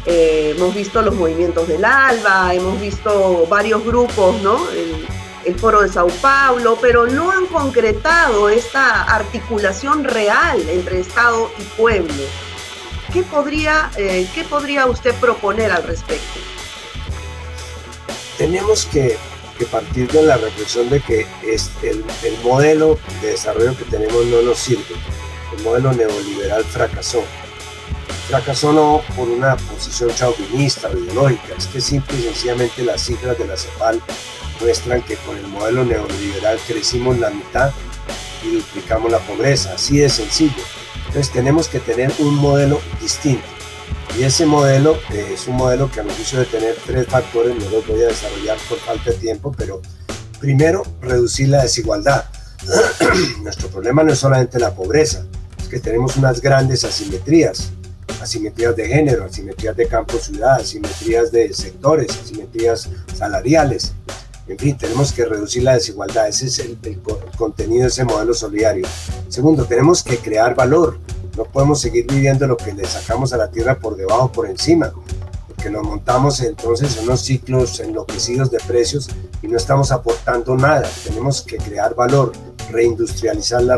eh, 0.05 0.53
hemos 0.55 0.73
visto 0.75 1.01
los 1.01 1.15
movimientos 1.15 1.67
del 1.67 1.83
ALBA, 1.83 2.53
hemos 2.53 2.79
visto 2.79 3.45
varios 3.49 3.83
grupos, 3.83 4.41
¿no? 4.41 4.69
El, 4.71 5.05
Foro 5.57 5.81
de 5.81 5.89
Sao 5.89 6.09
Paulo, 6.21 6.77
pero 6.79 7.07
no 7.07 7.31
han 7.31 7.47
concretado 7.47 8.49
esta 8.49 9.01
articulación 9.01 10.03
real 10.03 10.61
entre 10.69 10.99
Estado 10.99 11.49
y 11.57 11.63
pueblo. 11.75 12.23
¿Qué 13.11 13.23
podría, 13.23 13.89
¿qué 13.95 14.45
podría 14.47 14.85
usted 14.85 15.15
proponer 15.15 15.71
al 15.71 15.81
respecto? 15.81 16.39
Tenemos 18.37 18.85
que, 18.85 19.17
partir 19.71 20.11
de 20.11 20.21
la 20.21 20.37
reflexión 20.37 20.87
de 20.87 20.99
que 20.99 21.25
es 21.41 21.71
el 21.81 22.05
modelo 22.43 22.99
de 23.19 23.31
desarrollo 23.31 23.75
que 23.75 23.85
tenemos 23.85 24.23
no 24.27 24.43
nos 24.43 24.59
sirve 24.59 24.93
el 25.57 25.63
modelo 25.63 25.93
neoliberal 25.93 26.63
fracasó. 26.63 27.23
Fracasó 28.27 28.73
no 28.73 29.01
por 29.15 29.27
una 29.27 29.55
posición 29.57 30.13
chauvinista 30.13 30.87
o 30.89 30.97
ideológica, 30.97 31.55
es 31.57 31.67
que 31.67 31.81
simple 31.81 32.17
y 32.17 32.23
sencillamente 32.23 32.83
las 32.83 33.01
cifras 33.01 33.37
de 33.37 33.47
la 33.47 33.57
CEPAL 33.57 34.01
muestran 34.61 35.01
que 35.01 35.15
con 35.17 35.37
el 35.37 35.47
modelo 35.47 35.83
neoliberal 35.83 36.59
crecimos 36.67 37.17
la 37.17 37.29
mitad 37.29 37.71
y 38.43 38.55
duplicamos 38.55 39.11
la 39.11 39.19
pobreza, 39.19 39.73
así 39.73 39.97
de 39.97 40.09
sencillo. 40.09 40.63
Entonces 41.07 41.31
tenemos 41.31 41.67
que 41.67 41.79
tener 41.79 42.11
un 42.19 42.35
modelo 42.35 42.79
distinto. 43.01 43.47
Y 44.17 44.23
ese 44.23 44.45
modelo 44.45 44.97
eh, 45.11 45.31
es 45.33 45.47
un 45.47 45.55
modelo 45.55 45.89
que 45.91 46.01
a 46.01 46.03
mi 46.03 46.13
juicio 46.13 46.39
de 46.39 46.45
tener 46.45 46.75
tres 46.85 47.07
factores, 47.07 47.55
no 47.55 47.69
los 47.69 47.87
voy 47.87 48.03
a 48.03 48.07
desarrollar 48.07 48.57
por 48.67 48.77
falta 48.79 49.11
de 49.11 49.17
tiempo, 49.17 49.53
pero 49.57 49.81
primero, 50.39 50.83
reducir 51.01 51.49
la 51.49 51.63
desigualdad. 51.63 52.25
Nuestro 53.41 53.69
problema 53.69 54.03
no 54.03 54.11
es 54.11 54.19
solamente 54.19 54.59
la 54.59 54.73
pobreza, 54.75 55.25
que 55.69 55.79
tenemos 55.79 56.17
unas 56.17 56.41
grandes 56.41 56.83
asimetrías, 56.83 57.71
asimetrías 58.21 58.75
de 58.75 58.87
género, 58.87 59.25
asimetrías 59.25 59.77
de 59.77 59.87
campo-ciudad, 59.87 60.55
asimetrías 60.55 61.31
de 61.31 61.53
sectores, 61.53 62.17
asimetrías 62.21 62.89
salariales. 63.13 63.93
En 64.47 64.57
fin, 64.57 64.75
tenemos 64.75 65.13
que 65.13 65.25
reducir 65.25 65.61
la 65.63 65.75
desigualdad. 65.75 66.27
Ese 66.27 66.47
es 66.47 66.59
el, 66.59 66.77
contenido 67.37 67.83
de 67.83 67.89
ese 67.89 68.03
modelo 68.03 68.33
solidario. 68.33 68.87
Segundo, 69.27 69.65
tenemos 69.65 70.03
que 70.03 70.17
crear 70.17 70.55
valor. 70.55 70.97
No 71.37 71.45
podemos 71.45 71.79
seguir 71.79 72.07
viviendo 72.07 72.47
lo 72.47 72.57
que 72.57 72.73
le 72.73 72.85
sacamos 72.85 73.31
a 73.31 73.37
la 73.37 73.51
tierra 73.51 73.77
por 73.77 73.95
debajo, 73.95 74.31
por 74.31 74.49
encima, 74.49 74.91
porque 75.47 75.69
nos 75.69 75.83
montamos 75.83 76.41
entonces 76.41 76.97
en 76.97 77.03
unos 77.03 77.21
ciclos 77.21 77.79
enloquecidos 77.79 78.49
de 78.49 78.57
precios 78.59 79.07
y 79.43 79.47
no 79.47 79.55
estamos 79.55 79.91
aportando 79.91 80.57
nada. 80.57 80.89
Tenemos 81.05 81.43
que 81.43 81.57
crear 81.57 81.93
valor 81.93 82.31
reindustrializar 82.71 83.63
la, 83.63 83.77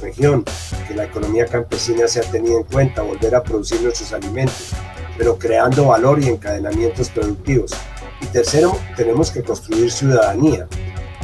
región, 0.00 0.44
que 0.88 0.94
la 0.94 1.04
economía 1.04 1.46
campesina 1.46 2.08
sea 2.08 2.22
tenida 2.22 2.56
en 2.56 2.64
cuenta, 2.64 3.02
volver 3.02 3.34
a 3.34 3.42
producir 3.42 3.80
nuestros 3.82 4.12
alimentos, 4.12 4.70
pero 5.16 5.38
creando 5.38 5.86
valor 5.86 6.20
y 6.22 6.28
encadenamientos 6.28 7.10
productivos. 7.10 7.72
Y 8.20 8.26
tercero, 8.26 8.76
tenemos 8.96 9.30
que 9.30 9.42
construir 9.42 9.90
ciudadanía, 9.90 10.68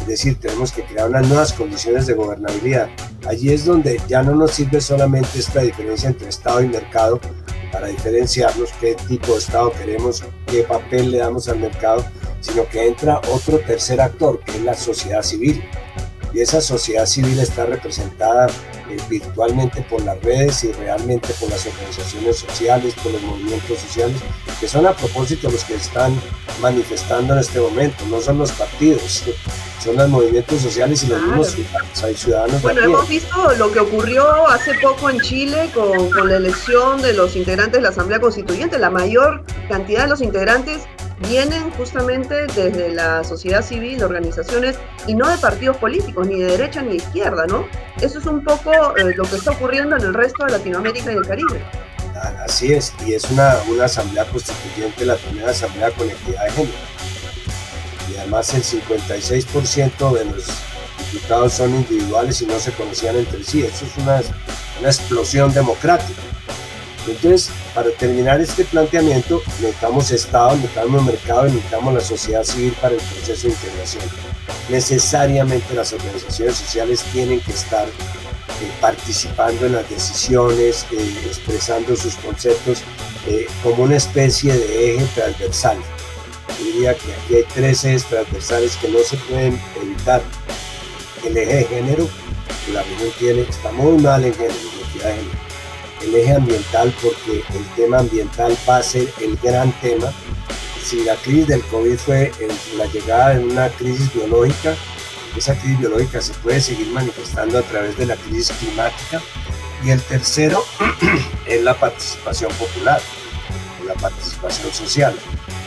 es 0.01 0.07
decir, 0.07 0.41
tenemos 0.41 0.73
que 0.73 0.85
crear 0.85 1.09
unas 1.09 1.29
nuevas 1.29 1.53
condiciones 1.53 2.07
de 2.07 2.15
gobernabilidad. 2.15 2.89
Allí 3.27 3.53
es 3.53 3.65
donde 3.65 4.01
ya 4.09 4.23
no 4.23 4.35
nos 4.35 4.53
sirve 4.53 4.81
solamente 4.81 5.39
esta 5.39 5.61
diferencia 5.61 6.09
entre 6.09 6.29
Estado 6.29 6.63
y 6.63 6.69
mercado 6.69 7.21
para 7.73 7.89
diferenciarnos 7.89 8.71
qué 8.81 8.95
tipo 9.07 9.33
de 9.33 9.39
Estado 9.39 9.73
queremos, 9.73 10.25
qué 10.47 10.63
papel 10.63 11.11
le 11.11 11.19
damos 11.19 11.49
al 11.49 11.59
mercado, 11.59 12.05
sino 12.41 12.67
que 12.69 12.87
entra 12.87 13.21
otro 13.31 13.59
tercer 13.59 14.01
actor, 14.01 14.41
que 14.41 14.53
es 14.53 14.63
la 14.63 14.75
sociedad 14.75 15.23
civil, 15.23 15.63
y 16.33 16.41
esa 16.41 16.61
sociedad 16.61 17.07
civil 17.07 17.39
está 17.39 17.67
representada 17.67 18.47
eh, 18.91 18.97
virtualmente 19.09 19.83
por 19.83 20.03
las 20.03 20.21
redes 20.23 20.65
y 20.65 20.73
realmente 20.73 21.29
por 21.41 21.51
las 21.51 21.67
organizaciones 21.67 22.37
sociales, 22.37 22.95
por 23.03 23.13
los 23.13 23.23
movimientos 23.23 23.79
sociales, 23.79 24.17
que 24.61 24.69
son 24.69 24.87
a 24.87 24.93
propósito 24.93 25.51
los 25.51 25.65
que 25.65 25.75
están 25.75 26.19
manifestando 26.61 27.35
en 27.35 27.41
este 27.41 27.61
momento, 27.61 28.05
no 28.11 28.21
son 28.21 28.39
los 28.39 28.53
partidos, 28.53 29.25
son 29.85 29.97
los 29.97 30.09
movimientos 30.09 30.61
sociales 30.61 31.03
y 31.05 31.07
los 31.09 31.23
mismos 31.23 31.57
ciudadanos. 32.17 32.63
Bueno, 32.63 32.81
hemos 32.83 33.09
visto 33.09 33.55
lo 33.57 33.71
que 33.71 33.81
ocurrió 33.81 34.47
hace 34.49 34.75
poco 34.75 35.11
en 35.11 35.21
Chile 35.21 35.71
con, 35.75 36.11
con 36.11 36.29
la 36.29 36.37
elección 36.37 37.01
de 37.01 37.13
los 37.13 37.37
integrantes 37.37 37.75
de 37.75 37.83
la 37.83 37.91
Asamblea 37.91 38.21
Constituyente, 38.21 38.79
la 38.79 38.91
mayor 38.91 39.45
cantidad 39.69 40.03
de 40.05 40.09
los 40.09 40.21
integrantes 40.21 40.83
vienen 41.21 41.71
justamente 41.73 42.47
desde 42.55 42.93
la 42.93 43.25
sociedad 43.25 43.63
civil, 43.63 44.03
organizaciones, 44.03 44.79
y 45.07 45.15
no 45.15 45.29
de 45.29 45.39
partidos 45.39 45.77
políticos, 45.79 46.27
ni 46.27 46.41
de 46.41 46.53
derecha 46.53 46.83
ni 46.83 46.91
de 46.91 46.97
izquierda, 46.97 47.47
¿no? 47.47 47.67
Eso 48.01 48.19
es 48.19 48.27
un 48.27 48.45
poco 48.45 48.97
eh, 48.97 49.15
lo 49.17 49.25
que 49.25 49.37
está 49.37 49.53
ocurriendo 49.53 49.97
en 49.97 50.03
el 50.03 50.15
resto 50.15 50.45
de 50.45 50.53
Latinoamérica 50.53 51.13
y 51.13 51.17
el 51.17 51.27
Caribe. 51.27 51.63
Así 52.45 52.73
es, 52.73 52.93
y 53.07 53.15
es 53.15 53.31
una, 53.31 53.57
una 53.69 53.85
asamblea 53.85 54.25
constituyente, 54.25 55.05
la 55.05 55.17
primera 55.17 55.51
asamblea 55.51 55.91
con 55.93 56.09
equidad 56.11 56.45
de 56.45 56.51
género. 56.51 56.79
Y 58.11 58.17
además 58.17 58.53
el 58.55 58.63
56% 58.63 60.13
de 60.13 60.25
los 60.25 60.47
diputados 61.13 61.53
son 61.53 61.75
individuales 61.75 62.41
y 62.43 62.47
no 62.47 62.59
se 62.59 62.73
conocían 62.73 63.17
entre 63.17 63.45
sí. 63.45 63.63
Eso 63.63 63.85
es 63.85 63.97
una, 63.99 64.21
una 64.81 64.89
explosión 64.89 65.53
democrática. 65.53 66.21
Entonces, 67.09 67.51
para 67.75 67.91
terminar 67.91 68.41
este 68.41 68.65
planteamiento, 68.65 69.43
necesitamos 69.61 70.11
Estado, 70.11 70.57
necesitamos 70.57 71.05
mercado 71.05 71.47
y 71.47 71.53
necesitamos 71.53 71.95
la 71.95 72.01
sociedad 72.01 72.45
civil 72.45 72.75
para 72.81 72.95
el 72.95 73.01
proceso 73.01 73.49
de 73.49 73.55
integración. 73.55 74.05
Necesariamente 74.69 75.75
las 75.75 75.93
organizaciones 75.93 76.57
sociales 76.57 77.03
tienen 77.13 77.41
que 77.41 77.53
estar 77.53 77.87
eh, 77.87 78.71
participando 78.81 79.67
en 79.67 79.73
las 79.73 79.89
decisiones, 79.89 80.87
eh, 80.93 81.15
expresando 81.27 81.97
sus 81.97 82.15
conceptos 82.17 82.83
eh, 83.27 83.47
como 83.63 83.85
una 83.85 83.97
especie 83.97 84.53
de 84.53 84.97
eje 84.97 85.07
transversal. 85.15 85.79
Yo 86.59 86.65
diría 86.65 86.95
que 86.95 87.13
aquí 87.13 87.35
hay 87.37 87.45
tres 87.55 87.85
ejes 87.85 88.05
transversales 88.05 88.77
que 88.77 88.89
no 88.89 88.99
se 89.01 89.17
pueden 89.17 89.61
evitar. 89.83 90.23
El 91.25 91.37
eje 91.37 91.55
de 91.57 91.65
género, 91.65 92.09
la 92.73 92.83
región 92.83 93.11
tiene, 93.19 93.43
está 93.43 93.73
muy 93.73 94.01
mal 94.01 94.25
en 94.25 94.35
género, 94.35 94.55
en 94.55 94.99
de 94.99 95.05
género 95.05 95.49
el 96.03 96.15
eje 96.15 96.35
ambiental 96.35 96.95
porque 97.03 97.43
el 97.57 97.65
tema 97.77 97.99
ambiental 97.99 98.57
va 98.69 98.79
a 98.79 98.83
ser 98.83 99.09
el 99.21 99.37
gran 99.43 99.73
tema. 99.81 100.13
Si 100.83 101.05
la 101.05 101.17
crisis 101.17 101.49
del 101.49 101.63
COVID 101.65 101.97
fue 101.97 102.33
la 102.77 102.87
llegada 102.87 103.35
de 103.35 103.45
una 103.45 103.69
crisis 103.69 104.13
biológica, 104.15 104.75
esa 105.37 105.55
crisis 105.59 105.79
biológica 105.79 106.21
se 106.21 106.33
puede 106.35 106.61
seguir 106.61 106.89
manifestando 106.89 107.59
a 107.59 107.63
través 107.63 107.97
de 107.99 108.07
la 108.07 108.17
crisis 108.17 108.57
climática. 108.59 109.21
Y 109.85 109.91
el 109.91 110.03
tercero 110.03 110.65
es 111.47 111.63
la 111.63 111.79
participación 111.79 112.53
popular, 112.55 113.01
la 113.87 113.95
participación 113.95 114.73
social, 114.73 115.15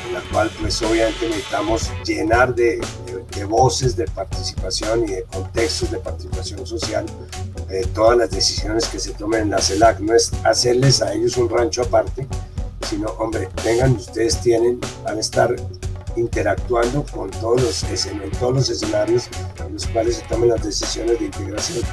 en 0.08 0.13
la 0.13 0.22
cual 0.32 0.52
pues 0.60 0.82
obviamente 0.82 1.28
necesitamos 1.28 1.89
llenar 2.06 2.54
de, 2.54 2.82
de 3.36 3.46
voces 3.46 3.96
de 3.96 4.06
participación 4.06 5.08
y 5.08 5.12
de 5.13 5.24
contextos 5.24 5.91
de 5.91 6.00
participación 6.00 6.65
social 6.65 7.06
todas 7.93 8.17
las 8.17 8.31
decisiones 8.31 8.88
que 8.88 8.99
se 8.99 9.12
tomen 9.12 9.43
en 9.43 9.49
la 9.51 9.62
CELAC. 9.62 9.99
No 9.99 10.13
es 10.13 10.31
hacerles 10.43 11.01
a 11.01 11.13
ellos 11.13 11.38
un 11.38 11.49
rancho 11.49 11.81
aparte, 11.84 12.27
sino, 12.88 13.07
hombre, 13.12 13.49
vengan, 13.63 13.93
ustedes 13.93 14.39
tienen, 14.41 14.79
van 15.03 15.17
a 15.17 15.21
estar 15.21 15.55
interactuando 16.15 17.05
con 17.12 17.29
todos 17.31 17.62
los, 17.62 18.05
en 18.05 18.31
todos 18.31 18.53
los 18.53 18.69
escenarios 18.69 19.29
en 19.65 19.73
los 19.73 19.88
cuales 19.88 20.17
se 20.17 20.23
tomen 20.23 20.49
las 20.49 20.63
decisiones 20.63 21.19
de 21.19 21.25
integración. 21.25 21.86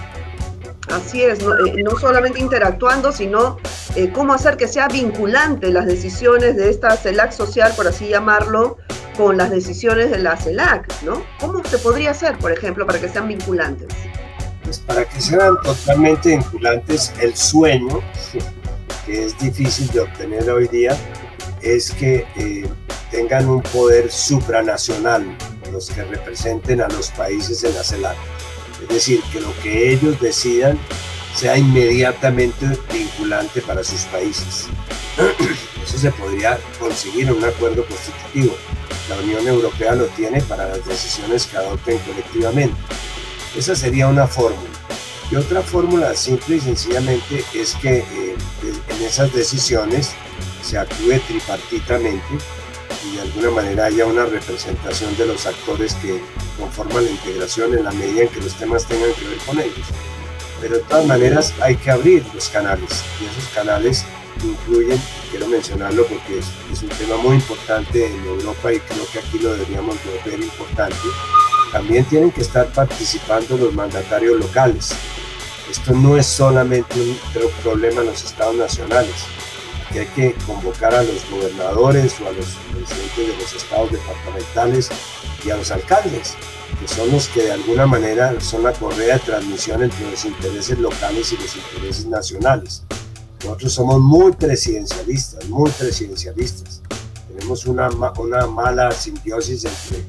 Así 0.91 1.23
es, 1.23 1.43
no, 1.43 1.55
eh, 1.55 1.85
solamente 2.01 2.41
interactuando, 2.41 3.13
sino 3.13 3.59
eh, 3.95 4.11
cómo 4.11 4.33
hacer 4.33 4.57
que 4.57 4.67
sea 4.67 4.89
vinculante 4.89 5.71
las 5.71 5.87
decisiones 5.87 6.57
de 6.57 6.71
esta 6.71 6.97
CELAC 6.97 7.33
social, 7.33 7.73
por 7.77 7.87
así 7.87 8.09
llamarlo, 8.09 8.79
con 9.17 9.37
las 9.37 9.51
decisiones 9.51 10.11
de 10.11 10.19
la 10.19 10.37
CELAC, 10.37 11.03
¿no? 11.03 11.23
¿Cómo 11.41 11.63
se 11.65 11.79
podría 11.79 12.13
hacer, 12.13 12.39
por 12.39 12.53
ejemplo, 12.53 12.87
para 12.87 13.01
que 13.01 13.09
sean 13.09 13.29
vinculantes? 13.29 13.89
Pues, 14.69 14.81
para 14.81 15.09
que 15.09 15.19
sean 15.19 15.57
totalmente 15.63 16.29
vinculantes, 16.29 17.15
el 17.23 17.35
sueño, 17.35 18.03
que 19.07 19.25
es 19.25 19.39
difícil 19.39 19.89
de 19.93 20.01
obtener 20.01 20.51
hoy 20.51 20.69
día, 20.69 20.95
es 21.63 21.91
que 21.93 22.27
eh, 22.37 22.69
tengan 23.11 23.49
un 23.49 23.63
poder 23.63 24.13
supranacional, 24.13 25.25
los 25.73 25.89
que 25.89 26.05
representen 26.05 26.83
a 26.83 26.89
los 26.89 27.09
países 27.13 27.65
en 27.65 27.75
la 27.77 27.83
CELAC. 27.83 28.19
Es 28.83 28.89
decir, 28.91 29.23
que 29.33 29.41
lo 29.41 29.59
que 29.63 29.91
ellos 29.91 30.21
decidan 30.21 30.79
sea 31.35 31.57
inmediatamente 31.57 32.67
vinculante 32.93 33.63
para 33.63 33.83
sus 33.83 34.03
países. 34.03 34.67
Eso 35.83 35.97
se 35.97 36.13
podría 36.13 36.59
conseguir 36.79 37.29
en 37.29 37.37
un 37.37 37.45
acuerdo 37.45 37.87
constitutivo. 37.87 38.55
La 39.09 39.17
Unión 39.17 39.49
Europea 39.49 39.95
lo 39.95 40.05
tiene 40.09 40.43
para 40.43 40.69
las 40.69 40.85
decisiones 40.85 41.47
que 41.47 41.57
adopten 41.57 41.97
colectivamente. 42.01 42.77
Esa 43.59 43.75
sería 43.75 44.07
una 44.07 44.29
fórmula. 44.29 44.71
Y 45.33 45.35
otra 45.35 45.63
fórmula 45.63 46.15
simple 46.15 46.57
y 46.57 46.61
sencillamente 46.61 47.45
es 47.53 47.75
que 47.75 47.99
eh, 47.99 48.37
en 48.63 49.05
esas 49.05 49.33
decisiones 49.33 50.13
se 50.63 50.79
actúe 50.79 51.19
tripartitamente 51.27 52.25
y 53.05 53.17
de 53.17 53.23
alguna 53.23 53.51
manera 53.51 53.87
haya 53.87 54.07
una 54.07 54.27
representación 54.27 55.17
de 55.17 55.27
los 55.27 55.45
actores 55.45 55.95
que 55.95 56.23
conforman 56.57 57.07
la 57.07 57.11
integración 57.11 57.75
en 57.75 57.83
la 57.83 57.91
medida 57.91 58.23
en 58.23 58.29
que 58.29 58.41
los 58.41 58.55
temas 58.55 58.87
tengan 58.87 59.13
que 59.15 59.27
ver 59.27 59.39
con 59.39 59.59
ellos. 59.59 59.87
Pero 60.61 60.77
de 60.77 60.83
todas 60.83 61.07
maneras 61.07 61.53
hay 61.61 61.75
que 61.75 61.91
abrir 61.91 62.25
los 62.33 62.49
canales 62.51 63.03
y 63.21 63.25
esos 63.25 63.53
canales 63.53 64.05
incluyen, 64.45 65.03
quiero 65.33 65.49
mencionarlo 65.49 66.07
porque 66.07 66.39
es, 66.39 66.47
es 66.73 66.85
un 66.85 66.91
tema 66.91 67.17
muy 67.17 67.35
importante 67.35 68.07
en 68.07 68.25
Europa 68.25 68.73
y 68.73 68.79
creo 68.79 69.05
que 69.13 69.19
aquí 69.19 69.41
lo 69.41 69.53
deberíamos 69.55 69.97
ver 70.25 70.39
importante, 70.39 70.95
también 71.73 72.05
tienen 72.05 72.31
que 72.31 72.41
estar 72.41 72.67
participando 72.73 73.57
los 73.57 73.75
mandatarios 73.75 74.39
locales. 74.39 74.91
Esto 75.71 75.93
no 75.93 76.17
es 76.17 76.27
solamente 76.27 77.01
un 77.01 77.19
problema 77.63 78.01
en 78.01 78.07
los 78.07 78.25
estados 78.25 78.57
nacionales. 78.57 79.15
Hay 79.91 80.07
que 80.07 80.35
convocar 80.47 80.95
a 80.95 81.03
los 81.03 81.31
gobernadores 81.31 82.15
o 82.21 82.29
a 82.29 82.33
los 82.33 82.47
presidentes 82.73 83.17
de 83.17 83.43
los 83.43 83.55
estados 83.55 83.91
departamentales 83.91 84.91
y 85.45 85.51
a 85.51 85.57
los 85.57 85.71
alcaldes, 85.71 86.35
que 86.81 86.89
son 86.89 87.11
los 87.11 87.29
que 87.29 87.43
de 87.43 87.53
alguna 87.53 87.87
manera 87.87 88.39
son 88.41 88.63
la 88.63 88.73
correa 88.73 89.15
de 89.15 89.21
transmisión 89.21 89.83
entre 89.83 90.11
los 90.11 90.25
intereses 90.25 90.79
locales 90.79 91.33
y 91.33 91.37
los 91.37 91.57
intereses 91.57 92.07
nacionales. 92.07 92.83
Nosotros 93.45 93.73
somos 93.73 94.01
muy 94.01 94.33
presidencialistas, 94.33 95.49
muy 95.49 95.71
presidencialistas. 95.71 96.83
Tenemos 97.29 97.67
una, 97.67 97.89
una 98.19 98.47
mala 98.47 98.91
simbiosis 98.91 99.65
entre 99.65 100.05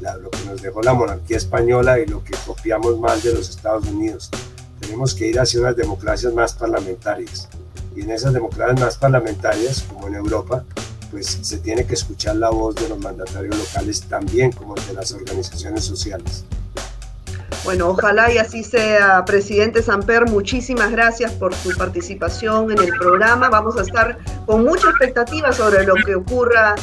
lo 0.00 0.30
que 0.30 0.44
nos 0.46 0.62
dejó 0.62 0.82
la 0.82 0.94
monarquía 0.94 1.36
española 1.36 1.98
y 1.98 2.06
lo 2.06 2.22
que 2.24 2.34
copiamos 2.46 2.98
mal 2.98 3.20
de 3.22 3.34
los 3.34 3.50
Estados 3.50 3.86
Unidos. 3.86 4.30
Tenemos 4.80 5.14
que 5.14 5.28
ir 5.28 5.38
hacia 5.38 5.60
unas 5.60 5.76
democracias 5.76 6.32
más 6.32 6.54
parlamentarias. 6.54 7.48
Y 7.94 8.02
en 8.02 8.10
esas 8.10 8.32
democracias 8.32 8.80
más 8.80 8.96
parlamentarias, 8.96 9.82
como 9.82 10.08
en 10.08 10.14
Europa, 10.14 10.64
pues 11.10 11.38
se 11.42 11.58
tiene 11.58 11.84
que 11.84 11.94
escuchar 11.94 12.36
la 12.36 12.50
voz 12.50 12.76
de 12.76 12.88
los 12.88 12.98
mandatarios 12.98 13.56
locales 13.56 14.02
también 14.02 14.52
como 14.52 14.74
de 14.74 14.94
las 14.94 15.12
organizaciones 15.12 15.84
sociales. 15.84 16.44
Bueno, 17.64 17.88
ojalá 17.88 18.32
y 18.32 18.38
así 18.38 18.64
sea, 18.64 19.24
presidente 19.26 19.82
Samper. 19.82 20.26
Muchísimas 20.26 20.90
gracias 20.92 21.32
por 21.32 21.54
su 21.54 21.76
participación 21.76 22.70
en 22.70 22.78
el 22.78 22.90
programa. 22.98 23.50
Vamos 23.50 23.76
a 23.76 23.82
estar 23.82 24.18
con 24.46 24.64
mucha 24.64 24.88
expectativa 24.88 25.52
sobre 25.52 25.84
lo 25.84 25.94
que 25.94 26.14
ocurra 26.14 26.74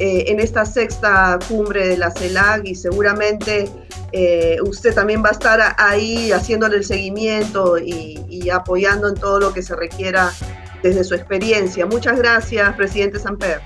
eh, 0.00 0.24
en 0.26 0.40
esta 0.40 0.66
sexta 0.66 1.38
cumbre 1.48 1.86
de 1.86 1.96
la 1.96 2.10
CELAC 2.10 2.64
y 2.64 2.74
seguramente 2.74 3.70
eh, 4.10 4.58
usted 4.62 4.92
también 4.92 5.22
va 5.24 5.28
a 5.28 5.32
estar 5.32 5.74
ahí 5.78 6.32
haciéndole 6.32 6.78
el 6.78 6.84
seguimiento 6.84 7.78
y, 7.78 8.50
apoyando 8.52 9.08
en 9.08 9.14
todo 9.14 9.40
lo 9.40 9.54
que 9.54 9.62
se 9.62 9.74
requiera 9.74 10.30
desde 10.82 11.02
su 11.02 11.14
experiencia. 11.14 11.86
Muchas 11.86 12.18
gracias, 12.18 12.76
presidente 12.76 13.18
Samper. 13.18 13.60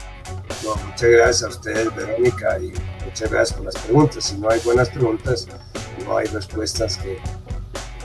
muchas 0.87 1.11
gracias 1.11 1.43
a 1.43 1.49
ustedes, 1.49 1.95
Verónica, 1.97 2.59
y 2.61 2.73
muchas 3.05 3.31
gracias 3.31 3.53
por 3.57 3.67
las 3.67 3.77
preguntas. 3.77 4.25
Si 4.25 4.38
no 4.38 4.51
hay 4.51 4.61
buenas 4.61 4.88
preguntas, 4.91 5.49
no 6.07 6.17
hay 6.17 6.27
respuestas 6.27 6.97
que, 6.99 7.19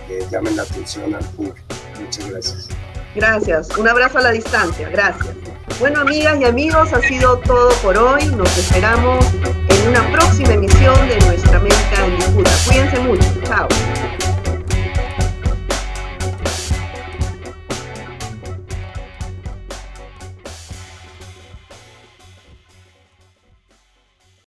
que 0.08 0.26
llamen 0.32 0.56
la 0.56 0.64
atención 0.64 1.14
al 1.14 1.24
público. 1.26 1.60
Muchas 2.00 2.30
gracias. 2.30 2.70
Gracias. 3.16 3.70
Un 3.78 3.88
abrazo 3.88 4.20
a 4.20 4.22
la 4.22 4.32
distancia. 4.32 4.90
Gracias. 4.90 5.36
Bueno, 5.80 6.02
amigas 6.02 6.40
y 6.40 6.46
amigos, 6.46 6.94
ha 6.94 7.02
sido 7.02 7.38
todo 7.40 7.70
por 7.82 7.98
hoy. 7.98 8.26
Nos 8.28 8.58
esperamos 8.58 9.26
en 9.70 9.90
una 9.90 10.12
próxima 10.12 10.54
emisión 10.54 10.96
de 11.08 11.20
Nuestra 11.26 11.58
América 11.58 12.06
en 12.06 12.16
Disputa. 12.18 12.52
Cuídense 12.66 13.00
mucho. 13.00 13.42
Chao. 13.44 13.68